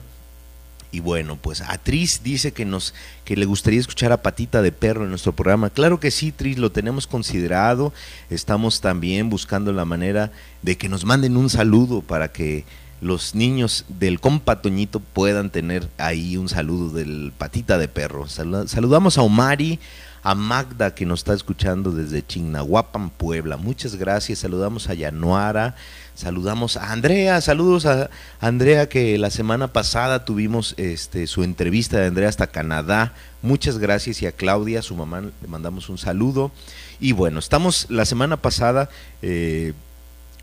[0.91, 4.73] Y bueno, pues a Tris dice que nos que le gustaría escuchar a Patita de
[4.73, 5.69] Perro en nuestro programa.
[5.69, 7.93] Claro que sí, Tris, lo tenemos considerado.
[8.29, 10.31] Estamos también buscando la manera
[10.61, 12.65] de que nos manden un saludo para que
[12.99, 18.27] los niños del compa Toñito puedan tener ahí un saludo del Patita de Perro.
[18.27, 19.79] Saludamos a Omari,
[20.23, 23.57] a Magda que nos está escuchando desde Chignahuapan, Puebla.
[23.57, 24.39] Muchas gracias.
[24.39, 25.75] Saludamos a Yanuara,
[26.21, 28.09] saludamos a Andrea, saludos a
[28.39, 33.13] Andrea que la semana pasada tuvimos este su entrevista de Andrea hasta Canadá.
[33.41, 36.51] Muchas gracias y a Claudia, su mamá, le mandamos un saludo.
[36.99, 38.89] Y bueno, estamos la semana pasada
[39.23, 39.73] eh,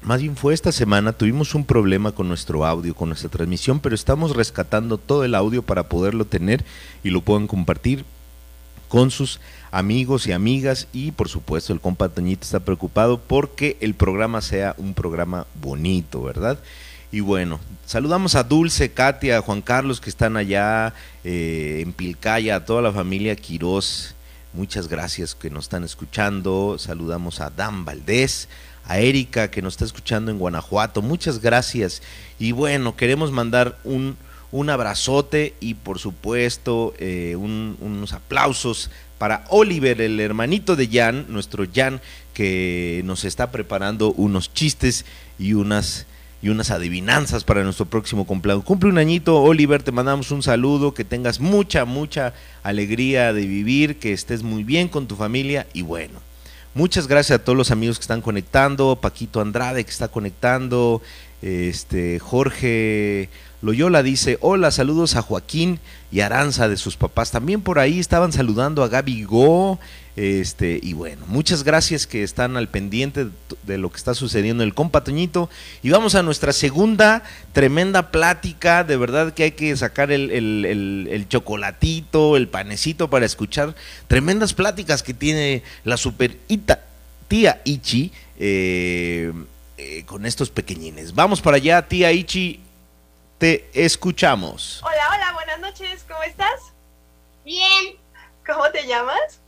[0.02, 3.94] más bien fue esta semana, tuvimos un problema con nuestro audio, con nuestra transmisión, pero
[3.94, 6.64] estamos rescatando todo el audio para poderlo tener
[7.02, 8.04] y lo puedan compartir
[8.88, 13.94] con sus amigos y amigas y por supuesto el compa Toñito está preocupado porque el
[13.94, 16.58] programa sea un programa bonito, ¿verdad?
[17.10, 20.92] Y bueno, saludamos a Dulce, Katia, a Juan Carlos que están allá
[21.24, 24.14] eh, en Pilcaya, a toda la familia Quirós.
[24.52, 26.76] Muchas gracias que nos están escuchando.
[26.78, 28.48] Saludamos a Dan Valdés,
[28.84, 31.00] a Erika que nos está escuchando en Guanajuato.
[31.00, 32.02] Muchas gracias.
[32.38, 34.16] Y bueno, queremos mandar un,
[34.50, 41.64] un abrazote y por supuesto eh, unos aplausos para Oliver, el hermanito de Jan, nuestro
[41.72, 42.00] Jan,
[42.34, 45.04] que nos está preparando unos chistes
[45.38, 46.06] y unas
[46.40, 48.64] y unas adivinanzas para nuestro próximo cumpleaños.
[48.64, 52.32] Cumple un añito, Oliver, te mandamos un saludo, que tengas mucha, mucha
[52.62, 56.20] alegría de vivir, que estés muy bien con tu familia y bueno.
[56.74, 61.02] Muchas gracias a todos los amigos que están conectando, Paquito Andrade que está conectando,
[61.42, 63.30] este Jorge
[63.60, 65.80] Loyola dice, hola, saludos a Joaquín
[66.12, 67.30] y Aranza de sus papás.
[67.32, 69.80] También por ahí estaban saludando a Gaby Go.
[70.14, 73.28] Este, y bueno, muchas gracias que están al pendiente
[73.64, 75.50] de lo que está sucediendo en el compa Toñito.
[75.82, 78.84] Y vamos a nuestra segunda tremenda plática.
[78.84, 83.74] De verdad que hay que sacar el, el chocolatito, el panecito para escuchar
[84.06, 86.36] tremendas pláticas que tiene la super
[87.28, 89.32] tía Ichi eh,
[89.76, 91.14] eh, con estos pequeñines.
[91.14, 92.60] Vamos para allá, tía Ichi.
[93.38, 94.82] Te escuchamos.
[94.82, 96.04] Hola, hola, buenas noches.
[96.08, 96.72] ¿Cómo estás?
[97.44, 97.96] Bien.
[98.44, 99.40] ¿Cómo te llamas?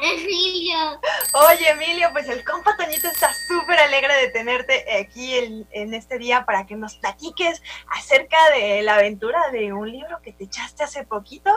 [0.00, 0.98] Emilio.
[1.34, 6.46] Oye, Emilio, pues el compa Toñito está súper alegre de tenerte aquí en, este día
[6.46, 11.04] para que nos platiques acerca de la aventura de un libro que te echaste hace
[11.04, 11.50] poquito.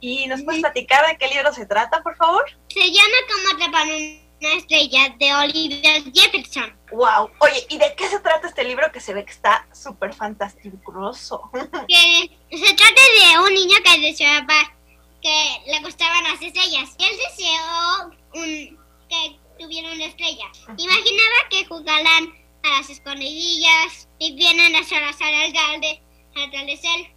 [0.00, 2.44] ¿Y nos puedes platicar de qué libro se trata, por favor?
[2.66, 3.86] Se llama Como atrapar
[4.44, 6.76] una estrella de Olivia Jefferson.
[6.92, 7.30] Wow.
[7.40, 11.50] Oye, ¿y de qué se trata este libro que se ve que está súper fantasticoso?
[11.88, 14.74] que se trata de un niño que deseaba
[15.22, 16.94] que le gustaban las estrellas.
[16.98, 18.78] Y él deseó un,
[19.08, 20.44] que tuviera una estrella.
[20.76, 22.34] Imaginaba que jugaran
[22.64, 26.02] a las escondidillas y vienen a abrazar al galde
[26.36, 27.14] al atardecer.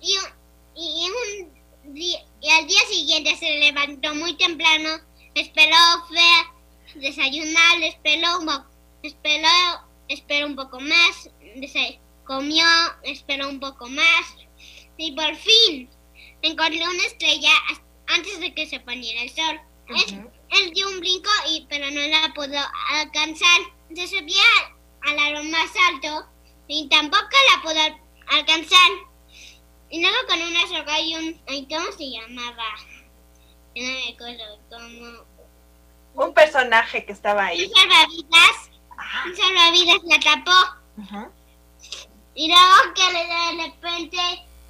[0.00, 0.16] Y,
[0.76, 2.16] y, un, y
[2.48, 5.00] al día siguiente se levantó muy temprano,
[5.34, 5.76] esperó,
[6.08, 6.54] fue a
[6.94, 8.66] desayunar, esperó un poco,
[9.02, 9.48] esperó,
[10.08, 11.30] esperó un poco más,
[12.24, 12.66] comió,
[13.02, 14.36] esperó un poco más
[14.96, 15.88] y por fin
[16.42, 17.52] encontró una estrella
[18.06, 19.60] antes de que se poniera el sol.
[20.50, 22.58] él, dio un brinco, y, pero no la pudo
[22.90, 23.60] alcanzar.
[23.94, 24.42] Se subía
[25.02, 26.26] al árbol más alto
[26.68, 28.90] y tampoco la pudo alcanzar.
[29.90, 31.40] Y luego con una soga y un...
[31.68, 32.64] ¿Cómo se llamaba?
[33.76, 35.24] No me acuerdo cómo...
[36.14, 37.64] Un personaje que estaba ahí.
[37.64, 38.70] Un salvavidas.
[39.26, 41.30] Un salvavidas la tapó.
[42.34, 44.18] Y luego que de repente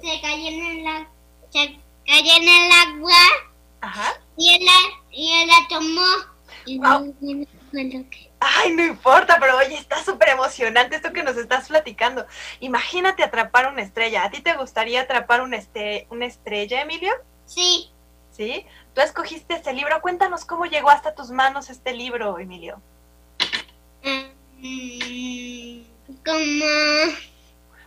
[0.01, 1.07] se cayó en la
[1.51, 3.17] se cayó en el agua
[3.81, 4.13] Ajá.
[4.37, 4.77] y él la,
[5.11, 6.01] y él la tomó.
[6.65, 6.79] Y
[8.39, 12.25] Ay, no importa, pero oye, está súper emocionante esto que nos estás platicando.
[12.59, 14.23] Imagínate atrapar una estrella.
[14.23, 17.13] ¿A ti te gustaría atrapar una, este, una estrella, Emilio?
[17.45, 17.91] Sí.
[18.31, 18.65] ¿Sí?
[18.95, 20.01] Tú escogiste este libro.
[20.01, 22.81] Cuéntanos cómo llegó hasta tus manos este libro, Emilio.
[24.03, 25.81] Mm,
[26.25, 26.65] como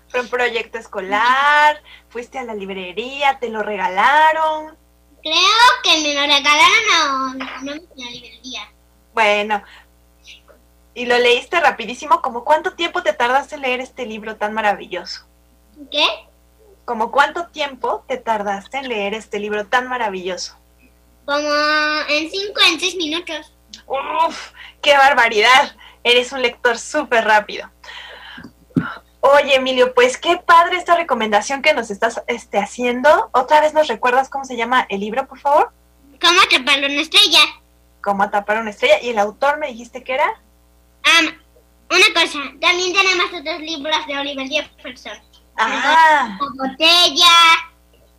[0.08, 4.76] fue un proyecto escolar, fuiste a la librería, te lo regalaron.
[5.22, 8.70] Creo que me lo regalaron a no, la librería.
[9.14, 9.62] Bueno,
[10.92, 12.20] y lo leíste rapidísimo.
[12.20, 15.24] ¿Cómo cuánto tiempo te tardaste en leer este libro tan maravilloso?
[15.90, 16.06] ¿Qué?
[16.84, 20.58] ¿Cómo cuánto tiempo te tardaste en leer este libro tan maravilloso?
[21.28, 21.52] Como
[22.08, 23.52] en cinco, en seis minutos.
[23.86, 24.52] ¡Uf!
[24.80, 25.76] ¡Qué barbaridad!
[26.02, 27.70] Eres un lector súper rápido.
[29.20, 33.28] Oye, Emilio, pues qué padre esta recomendación que nos estás este, haciendo.
[33.32, 35.70] ¿Otra vez nos recuerdas cómo se llama el libro, por favor?
[36.18, 37.40] ¿Cómo atrapar una estrella?
[38.00, 38.98] ¿Cómo atrapar una estrella?
[39.02, 40.40] ¿Y el autor me dijiste que era?
[41.90, 45.18] una cosa, también tenemos otros libros de Oliver Jefferson.
[45.58, 46.38] Ah.
[46.40, 47.28] La botella,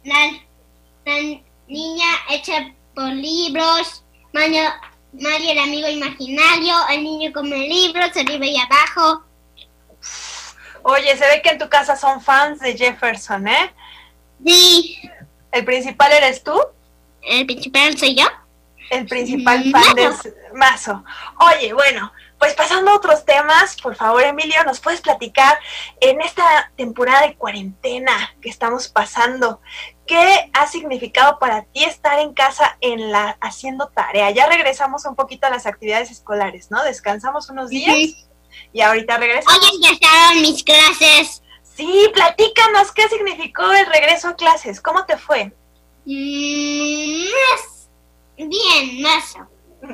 [0.04, 1.32] la,
[1.68, 4.62] niña hecha por libros, Mario,
[5.14, 9.24] Mario el amigo imaginario, el niño come libros, arriba y abajo.
[10.84, 13.74] Oye, se ve que en tu casa son fans de Jefferson, ¿eh?
[14.46, 15.00] Sí.
[15.50, 16.60] ¿El principal eres tú?
[17.22, 18.26] El principal soy yo.
[18.90, 21.02] El principal fan de Mazo.
[21.40, 25.58] Oye, bueno, pues pasando a otros temas, por favor, Emilio, ¿nos puedes platicar
[26.02, 29.62] en esta temporada de cuarentena que estamos pasando?
[30.10, 34.32] ¿Qué ha significado para ti estar en casa en la haciendo tarea?
[34.32, 36.84] Ya regresamos un poquito a las actividades escolares, ¿no?
[36.84, 38.26] Descansamos unos días.
[38.74, 39.60] Y ahorita regresamos.
[39.62, 41.44] Hoy empezaron mis clases.
[41.62, 44.82] Sí, platícanos qué significó el regreso a clases.
[44.82, 45.54] ¿Cómo te fue?
[46.06, 47.26] Mm,
[48.36, 49.48] bien, mazo.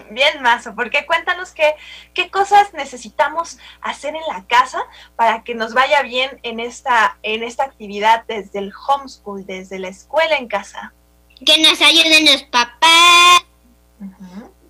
[0.10, 1.76] Bien, mazo, porque cuéntanos qué,
[2.14, 4.84] qué cosas necesitamos hacer en la casa
[5.16, 9.90] para que nos vaya bien en esta, en esta actividad desde el homeschool, desde la
[9.90, 10.94] escuela en casa.
[11.46, 13.46] Que nos ayuden los papás,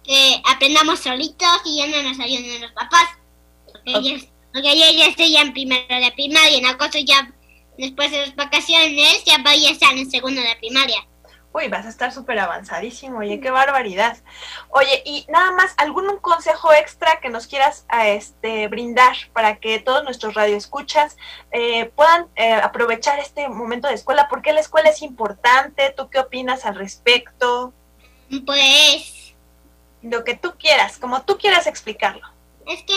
[0.04, 3.10] que aprendamos solitos y ya no nos ayuden los papás.
[3.86, 7.32] Porque, yo ya estoy ya en primero de primaria, en agosto ya,
[7.78, 11.06] después de las vacaciones, ya voy a estar en segundo de primaria.
[11.56, 14.18] Uy, vas a estar súper avanzadísimo, oye, qué barbaridad.
[14.72, 20.04] Oye, y nada más, ¿algún consejo extra que nos quieras este, brindar para que todos
[20.04, 21.16] nuestros radioescuchas
[21.52, 24.28] eh, puedan eh, aprovechar este momento de escuela?
[24.28, 25.94] ¿Por qué la escuela es importante?
[25.96, 27.74] ¿Tú qué opinas al respecto?
[28.46, 29.34] Pues...
[30.02, 32.28] Lo que tú quieras, como tú quieras explicarlo.
[32.68, 32.94] Es que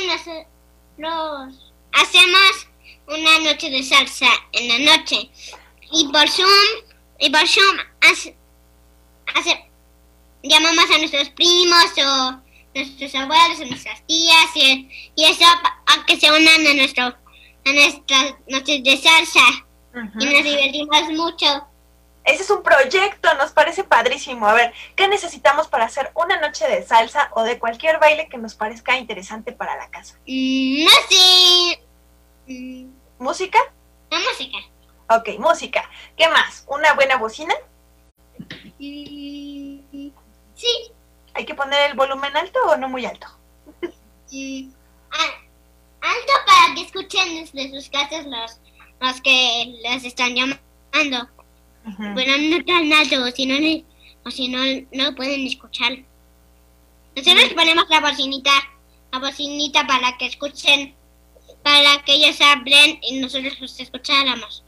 [0.97, 2.69] no los hacemos
[3.07, 5.31] una noche de salsa en la noche.
[5.93, 6.49] Y por Zoom,
[7.19, 8.38] y por Zoom hace,
[10.43, 12.41] llamamos a nuestros primos o
[12.75, 17.73] nuestros abuelos o nuestras tías y, y eso a que se unan a nuestro a
[17.73, 19.41] nuestras noches de salsa
[20.19, 21.67] y nos divertimos mucho.
[22.25, 24.47] Ese es un proyecto, nos parece padrísimo.
[24.47, 28.37] A ver, ¿qué necesitamos para hacer una noche de salsa o de cualquier baile que
[28.37, 30.15] nos parezca interesante para la casa?
[30.27, 31.83] Mm, no sé.
[32.47, 33.59] Mm, ¿Música?
[34.11, 34.59] la música.
[35.11, 35.89] Ok, música.
[36.17, 36.65] ¿Qué más?
[36.67, 37.55] ¿Una buena bocina?
[40.55, 40.69] Sí.
[41.35, 43.27] ¿Hay que poner el volumen alto o no muy alto?
[46.01, 48.61] Alto para que escuchen desde sus casas los,
[49.01, 51.29] los que las están llamando.
[51.99, 53.57] Bueno, no tan alto, o si no,
[54.25, 54.59] o si no,
[54.93, 55.99] no pueden escuchar.
[57.17, 58.51] Nosotros ponemos la bocinita,
[59.13, 60.95] la bocinita para que escuchen,
[61.63, 64.65] para que ellos hablen y nosotros los escucháramos.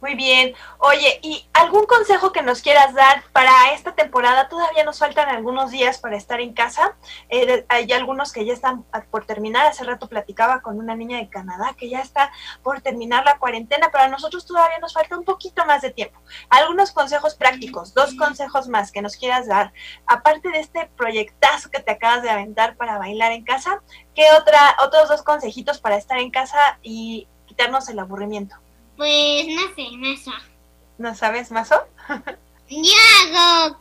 [0.00, 0.54] Muy bien.
[0.78, 4.48] Oye, ¿y algún consejo que nos quieras dar para esta temporada?
[4.48, 6.96] Todavía nos faltan algunos días para estar en casa.
[7.28, 9.66] Eh, hay algunos que ya están por terminar.
[9.66, 12.30] Hace rato platicaba con una niña de Canadá que ya está
[12.62, 16.20] por terminar la cuarentena, pero a nosotros todavía nos falta un poquito más de tiempo.
[16.48, 19.72] Algunos consejos prácticos, dos consejos más que nos quieras dar.
[20.06, 23.82] Aparte de este proyectazo que te acabas de aventar para bailar en casa,
[24.14, 28.54] ¿qué otra, otros dos consejitos para estar en casa y quitarnos el aburrimiento?
[28.98, 30.32] Pues no sé, eso.
[30.98, 31.76] ¿No sabes, Mazo?
[32.68, 32.92] Yo
[33.32, 33.78] hago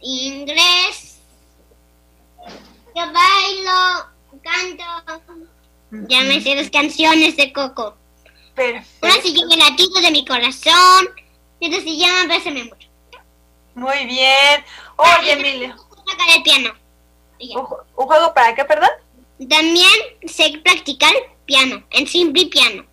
[0.00, 1.18] inglés,
[2.94, 4.08] yo bailo,
[4.42, 4.84] canto,
[6.08, 7.96] ya me sé las canciones de Coco.
[8.54, 9.06] Perfecto.
[9.06, 11.08] Una se llama Latido de mi corazón,
[11.60, 12.88] y otra se llama Bésame mucho.
[13.74, 14.64] Muy bien.
[14.96, 15.76] Oye, Emilio.
[15.76, 16.72] Tocar el piano.
[17.40, 18.90] ¿Un, ju- un juego para qué, perdón?
[19.48, 19.90] También
[20.26, 21.12] sé practicar
[21.44, 22.84] piano, en simple piano.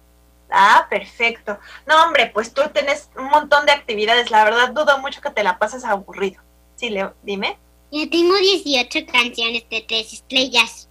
[0.52, 1.58] Ah, perfecto.
[1.86, 4.30] No, hombre, pues tú tienes un montón de actividades.
[4.30, 6.42] La verdad, dudo mucho que te la pases aburrido.
[6.76, 7.58] Sí, Leo, dime.
[7.92, 10.90] Ya tengo 18 canciones de tres estrellas.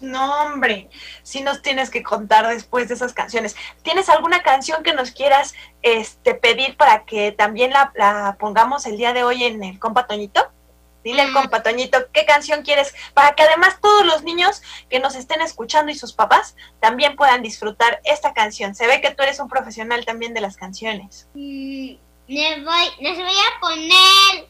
[0.00, 0.88] No, hombre,
[1.22, 3.56] sí nos tienes que contar después de esas canciones.
[3.82, 8.96] ¿Tienes alguna canción que nos quieras este, pedir para que también la, la pongamos el
[8.96, 10.47] día de hoy en el compa Toñito?
[11.08, 15.14] Dile al compa Toñito qué canción quieres para que además todos los niños que nos
[15.14, 18.74] estén escuchando y sus papás también puedan disfrutar esta canción.
[18.74, 21.26] Se ve que tú eres un profesional también de las canciones.
[21.32, 21.94] Mm,
[22.26, 24.48] le voy, les voy a poner.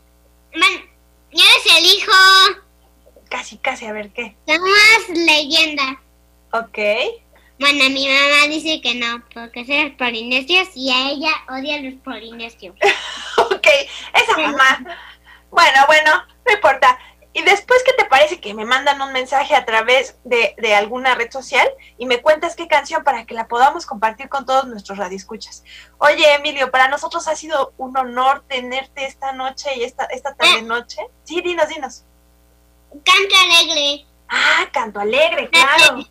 [0.57, 0.91] Man,
[1.31, 2.13] yo les elijo.
[3.31, 4.35] Casi, casi, a ver qué.
[4.49, 6.03] Somos leyenda.
[6.53, 6.79] Ok.
[7.61, 11.83] Bueno, mi mamá dice que no, porque son los polinesios y a ella odia a
[11.83, 12.75] los polinesios.
[13.39, 13.67] Ok,
[14.15, 14.99] esa mamá.
[15.51, 16.11] Bueno, bueno,
[16.49, 16.99] no importa.
[17.35, 21.15] Y después, ¿qué te parece que me mandan un mensaje a través de, de alguna
[21.15, 21.69] red social
[21.99, 25.63] y me cuentas qué canción para que la podamos compartir con todos nuestros radioescuchas?
[25.99, 30.63] Oye, Emilio, para nosotros ha sido un honor tenerte esta noche y esta, esta tarde
[30.63, 31.01] noche.
[31.23, 32.05] Sí, dinos, dinos.
[32.91, 34.07] Canto alegre.
[34.29, 36.05] Ah, canto alegre, claro.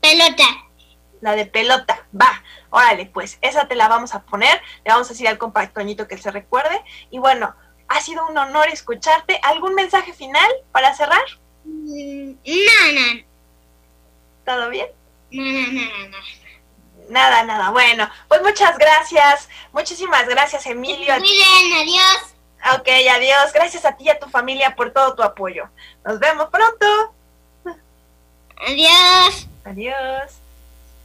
[0.00, 0.44] Pelota.
[1.20, 2.42] La de pelota, va.
[2.70, 4.60] Órale, pues esa te la vamos a poner.
[4.84, 6.82] Le vamos a decir al compa Toñito que se recuerde.
[7.10, 7.54] Y bueno,
[7.90, 9.38] ha sido un honor escucharte.
[9.42, 11.24] ¿Algún mensaje final para cerrar?
[11.64, 12.36] No,
[12.92, 13.22] no,
[14.46, 14.86] ¿Todo bien?
[15.32, 16.18] no, no, no, no, no.
[17.08, 17.70] Nada, nada.
[17.70, 19.48] Bueno, pues muchas gracias.
[19.72, 21.18] Muchísimas gracias, Emilio.
[21.18, 22.78] Muy bien, adiós.
[22.78, 23.52] Ok, adiós.
[23.52, 25.68] Gracias a ti y a tu familia por todo tu apoyo.
[26.04, 27.14] Nos vemos pronto.
[28.68, 29.48] Adiós.
[29.64, 30.32] Adiós.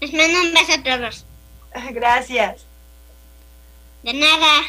[0.02, 1.26] Les mando un beso a todos.
[1.92, 2.66] Gracias.
[4.04, 4.62] De nada.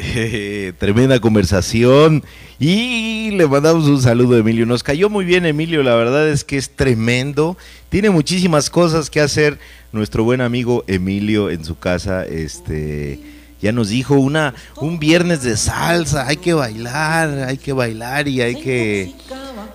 [0.78, 2.24] Tremenda conversación.
[2.58, 4.66] Y le mandamos un saludo a Emilio.
[4.66, 7.56] Nos cayó muy bien Emilio, la verdad es que es tremendo.
[7.88, 9.58] Tiene muchísimas cosas que hacer
[9.92, 12.24] nuestro buen amigo Emilio en su casa.
[12.24, 13.20] Este
[13.60, 18.40] ya nos dijo una un viernes de salsa, hay que bailar, hay que bailar y
[18.40, 19.12] hay que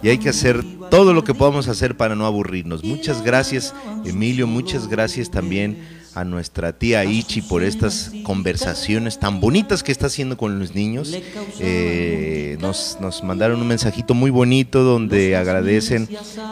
[0.02, 2.84] y hay que hacer todo lo que podamos hacer para no aburrirnos.
[2.84, 3.74] Muchas gracias,
[4.06, 10.08] Emilio, muchas gracias también a nuestra tía Ichi por estas conversaciones tan bonitas que está
[10.08, 11.14] haciendo con los niños.
[11.60, 16.08] Eh, nos, nos mandaron un mensajito muy bonito donde agradecen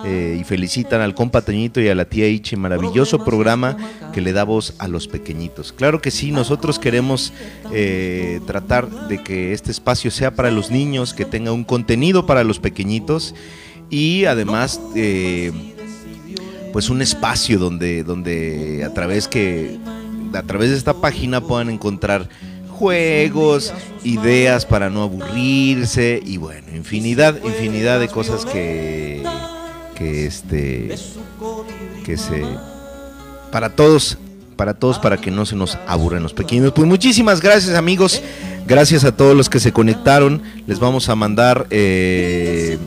[0.05, 3.77] eh, y felicitan al compa Toñito y a la tía Ichi, maravilloso programa
[4.13, 5.71] que le da voz a los pequeñitos.
[5.71, 7.31] Claro que sí, nosotros queremos
[7.71, 12.43] eh, tratar de que este espacio sea para los niños, que tenga un contenido para
[12.43, 13.33] los pequeñitos
[13.89, 15.72] y además eh,
[16.73, 19.77] pues un espacio donde, donde a través que
[20.33, 22.27] a través de esta página puedan encontrar
[22.71, 23.71] juegos,
[24.03, 29.23] ideas para no aburrirse y bueno, infinidad, infinidad de cosas que,
[29.95, 30.95] que este
[32.03, 32.43] que se
[33.51, 34.17] para todos,
[34.55, 36.73] para todos, para que no se nos aburren los pequeños.
[36.73, 38.23] Pues muchísimas gracias amigos,
[38.65, 40.41] gracias a todos los que se conectaron.
[40.65, 42.79] Les vamos a mandar eh,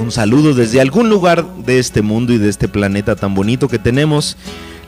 [0.00, 3.78] un saludo desde algún lugar de este mundo y de este planeta tan bonito que
[3.78, 4.36] tenemos.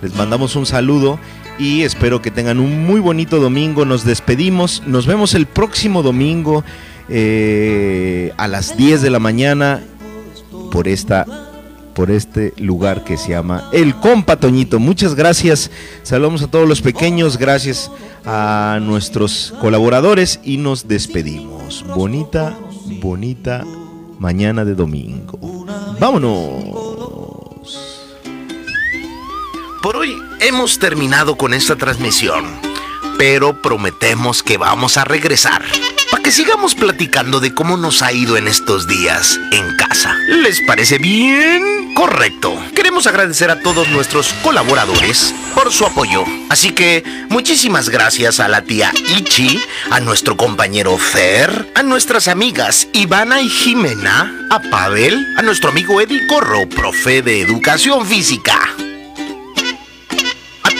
[0.01, 1.19] Les mandamos un saludo
[1.59, 3.85] y espero que tengan un muy bonito domingo.
[3.85, 6.65] Nos despedimos, nos vemos el próximo domingo
[7.09, 9.83] eh, a las 10 de la mañana
[10.71, 11.27] por esta
[11.95, 14.79] por este lugar que se llama El Compa Toñito.
[14.79, 15.71] Muchas gracias.
[16.03, 17.91] Saludamos a todos los pequeños, gracias
[18.25, 21.85] a nuestros colaboradores y nos despedimos.
[21.95, 22.57] Bonita,
[23.03, 23.63] bonita
[24.19, 25.39] mañana de domingo.
[25.99, 26.65] Vámonos.
[29.83, 32.45] Por hoy hemos terminado con esta transmisión,
[33.19, 35.63] pero prometemos que vamos a regresar
[36.13, 40.15] para que sigamos platicando de cómo nos ha ido en estos días en casa.
[40.29, 41.95] ¿Les parece bien?
[41.95, 42.55] Correcto.
[42.77, 46.25] Queremos agradecer a todos nuestros colaboradores por su apoyo.
[46.51, 49.59] Así que muchísimas gracias a la tía Ichi,
[49.91, 55.99] a nuestro compañero Fer, a nuestras amigas Ivana y Jimena, a Pavel, a nuestro amigo
[55.99, 58.59] Eddie Corro, profe de educación física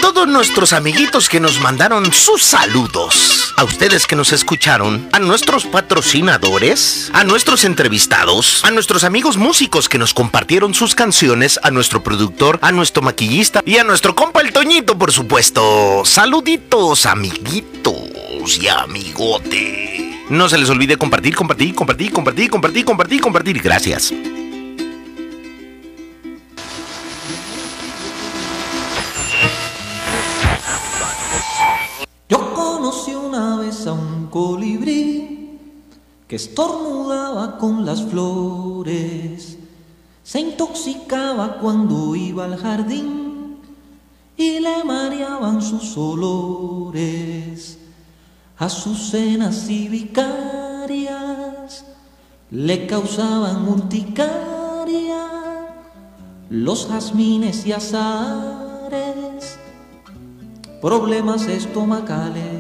[0.03, 5.65] todos nuestros amiguitos que nos mandaron sus saludos, a ustedes que nos escucharon, a nuestros
[5.65, 12.03] patrocinadores, a nuestros entrevistados, a nuestros amigos músicos que nos compartieron sus canciones, a nuestro
[12.03, 16.03] productor, a nuestro maquillista y a nuestro compa el Toñito, por supuesto.
[16.05, 20.27] Saluditos, amiguitos y amigote.
[20.31, 23.63] No se les olvide compartir, compartir, compartir, compartir, compartir, compartir, compartir.
[23.63, 24.13] Gracias.
[36.33, 39.59] Que estornudaba con las flores,
[40.23, 43.59] se intoxicaba cuando iba al jardín
[44.35, 47.77] y le mareaban sus olores,
[48.57, 51.85] azucenas y vicarias
[52.51, 55.29] le causaban urticaria,
[56.49, 59.59] los jazmines y azares
[60.81, 62.52] problemas estomacales.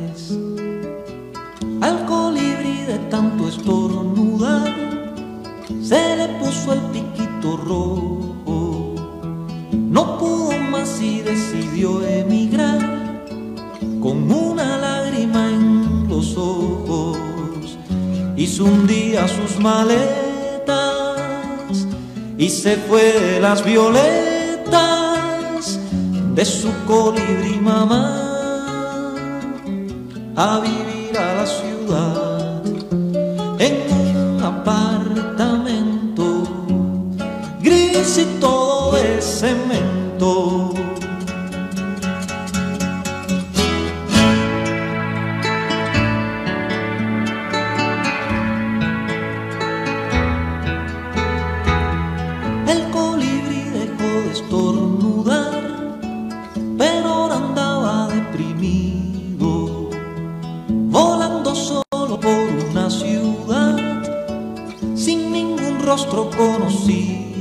[3.52, 4.72] Estornudar,
[5.82, 8.94] se le puso el piquito rojo.
[9.72, 12.80] No pudo más y decidió emigrar
[14.00, 17.18] con una lágrima en los ojos.
[18.36, 21.16] Hizo un día sus maletas
[22.38, 24.70] y se fue de las violetas
[26.34, 28.18] de su colibrí mamá
[30.34, 32.31] a vivir a la ciudad
[37.94, 40.72] y todo de cemento.
[52.66, 55.62] El colibrí dejó de estornudar
[56.78, 59.90] pero ahora andaba deprimido,
[60.68, 63.76] volando solo por una ciudad,
[64.94, 67.31] sin ningún rostro conocido,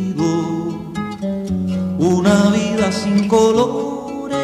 [2.92, 4.38] sin colores,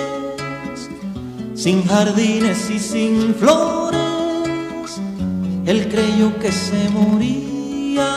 [1.54, 5.02] sin jardines y sin flores,
[5.66, 8.10] él creyó que se moría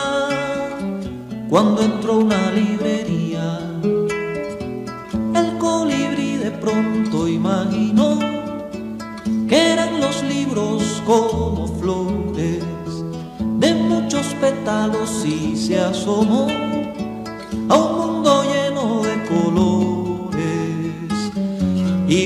[1.48, 3.58] cuando entró una librería.
[5.34, 8.18] El colibrí de pronto imaginó
[9.48, 12.62] que eran los libros como flores
[13.58, 16.69] de muchos pétalos y se asomó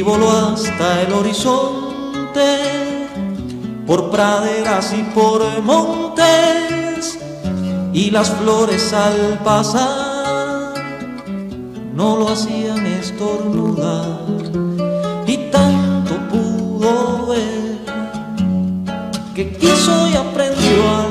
[0.04, 3.08] voló hasta el horizonte
[3.86, 7.18] por praderas y por montes
[7.94, 10.74] y las flores al pasar
[11.94, 14.18] no lo hacían estornudar
[15.26, 17.78] y tanto pudo ver
[19.34, 21.03] que quiso y aprendió a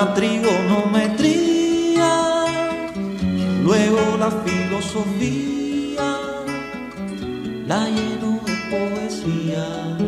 [0.00, 2.12] la trigonometría.
[3.62, 6.08] luego la filosofía
[7.66, 9.98] la llenó de poesías.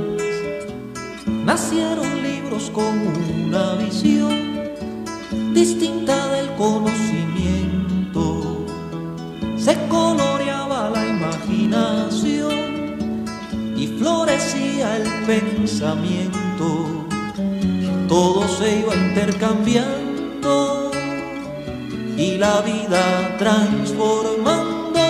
[1.45, 2.95] Nacieron libros con
[3.45, 4.34] una visión
[5.53, 8.64] distinta del conocimiento.
[9.59, 12.97] Se coloreaba la imaginación
[13.76, 17.02] y florecía el pensamiento.
[18.13, 20.91] Todo se iba intercambiando
[22.19, 25.01] y la vida transformando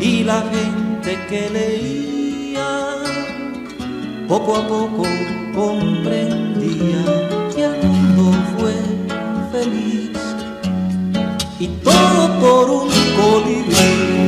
[0.00, 2.96] y la gente que leía
[4.26, 5.02] poco a poco
[5.54, 7.04] comprendía
[7.54, 8.72] que el mundo fue
[9.52, 10.18] feliz
[11.60, 12.88] y todo por un
[13.18, 14.25] colibrí.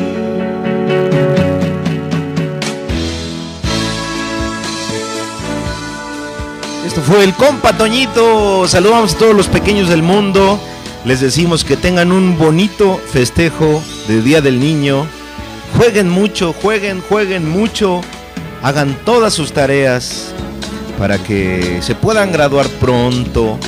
[7.08, 8.68] Fue el compa Toñito.
[8.68, 10.60] Saludamos a todos los pequeños del mundo.
[11.06, 15.06] Les decimos que tengan un bonito festejo de Día del Niño.
[15.78, 18.02] Jueguen mucho, jueguen, jueguen mucho.
[18.62, 20.34] Hagan todas sus tareas
[20.98, 23.58] para que se puedan graduar pronto.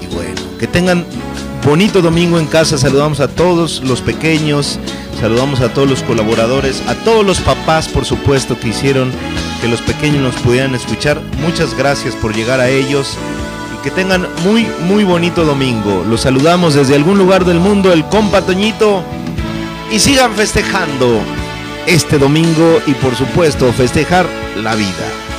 [0.00, 1.06] Y bueno, que tengan
[1.64, 2.78] bonito domingo en casa.
[2.78, 4.80] Saludamos a todos los pequeños.
[5.20, 9.12] Saludamos a todos los colaboradores, a todos los papás, por supuesto, que hicieron
[9.62, 11.20] que los pequeños nos pudieran escuchar.
[11.40, 13.16] Muchas gracias por llegar a ellos
[13.72, 16.04] y que tengan muy, muy bonito domingo.
[16.08, 19.04] Los saludamos desde algún lugar del mundo, el compa Toñito,
[19.92, 21.20] y sigan festejando
[21.86, 25.31] este domingo y por supuesto festejar la vida.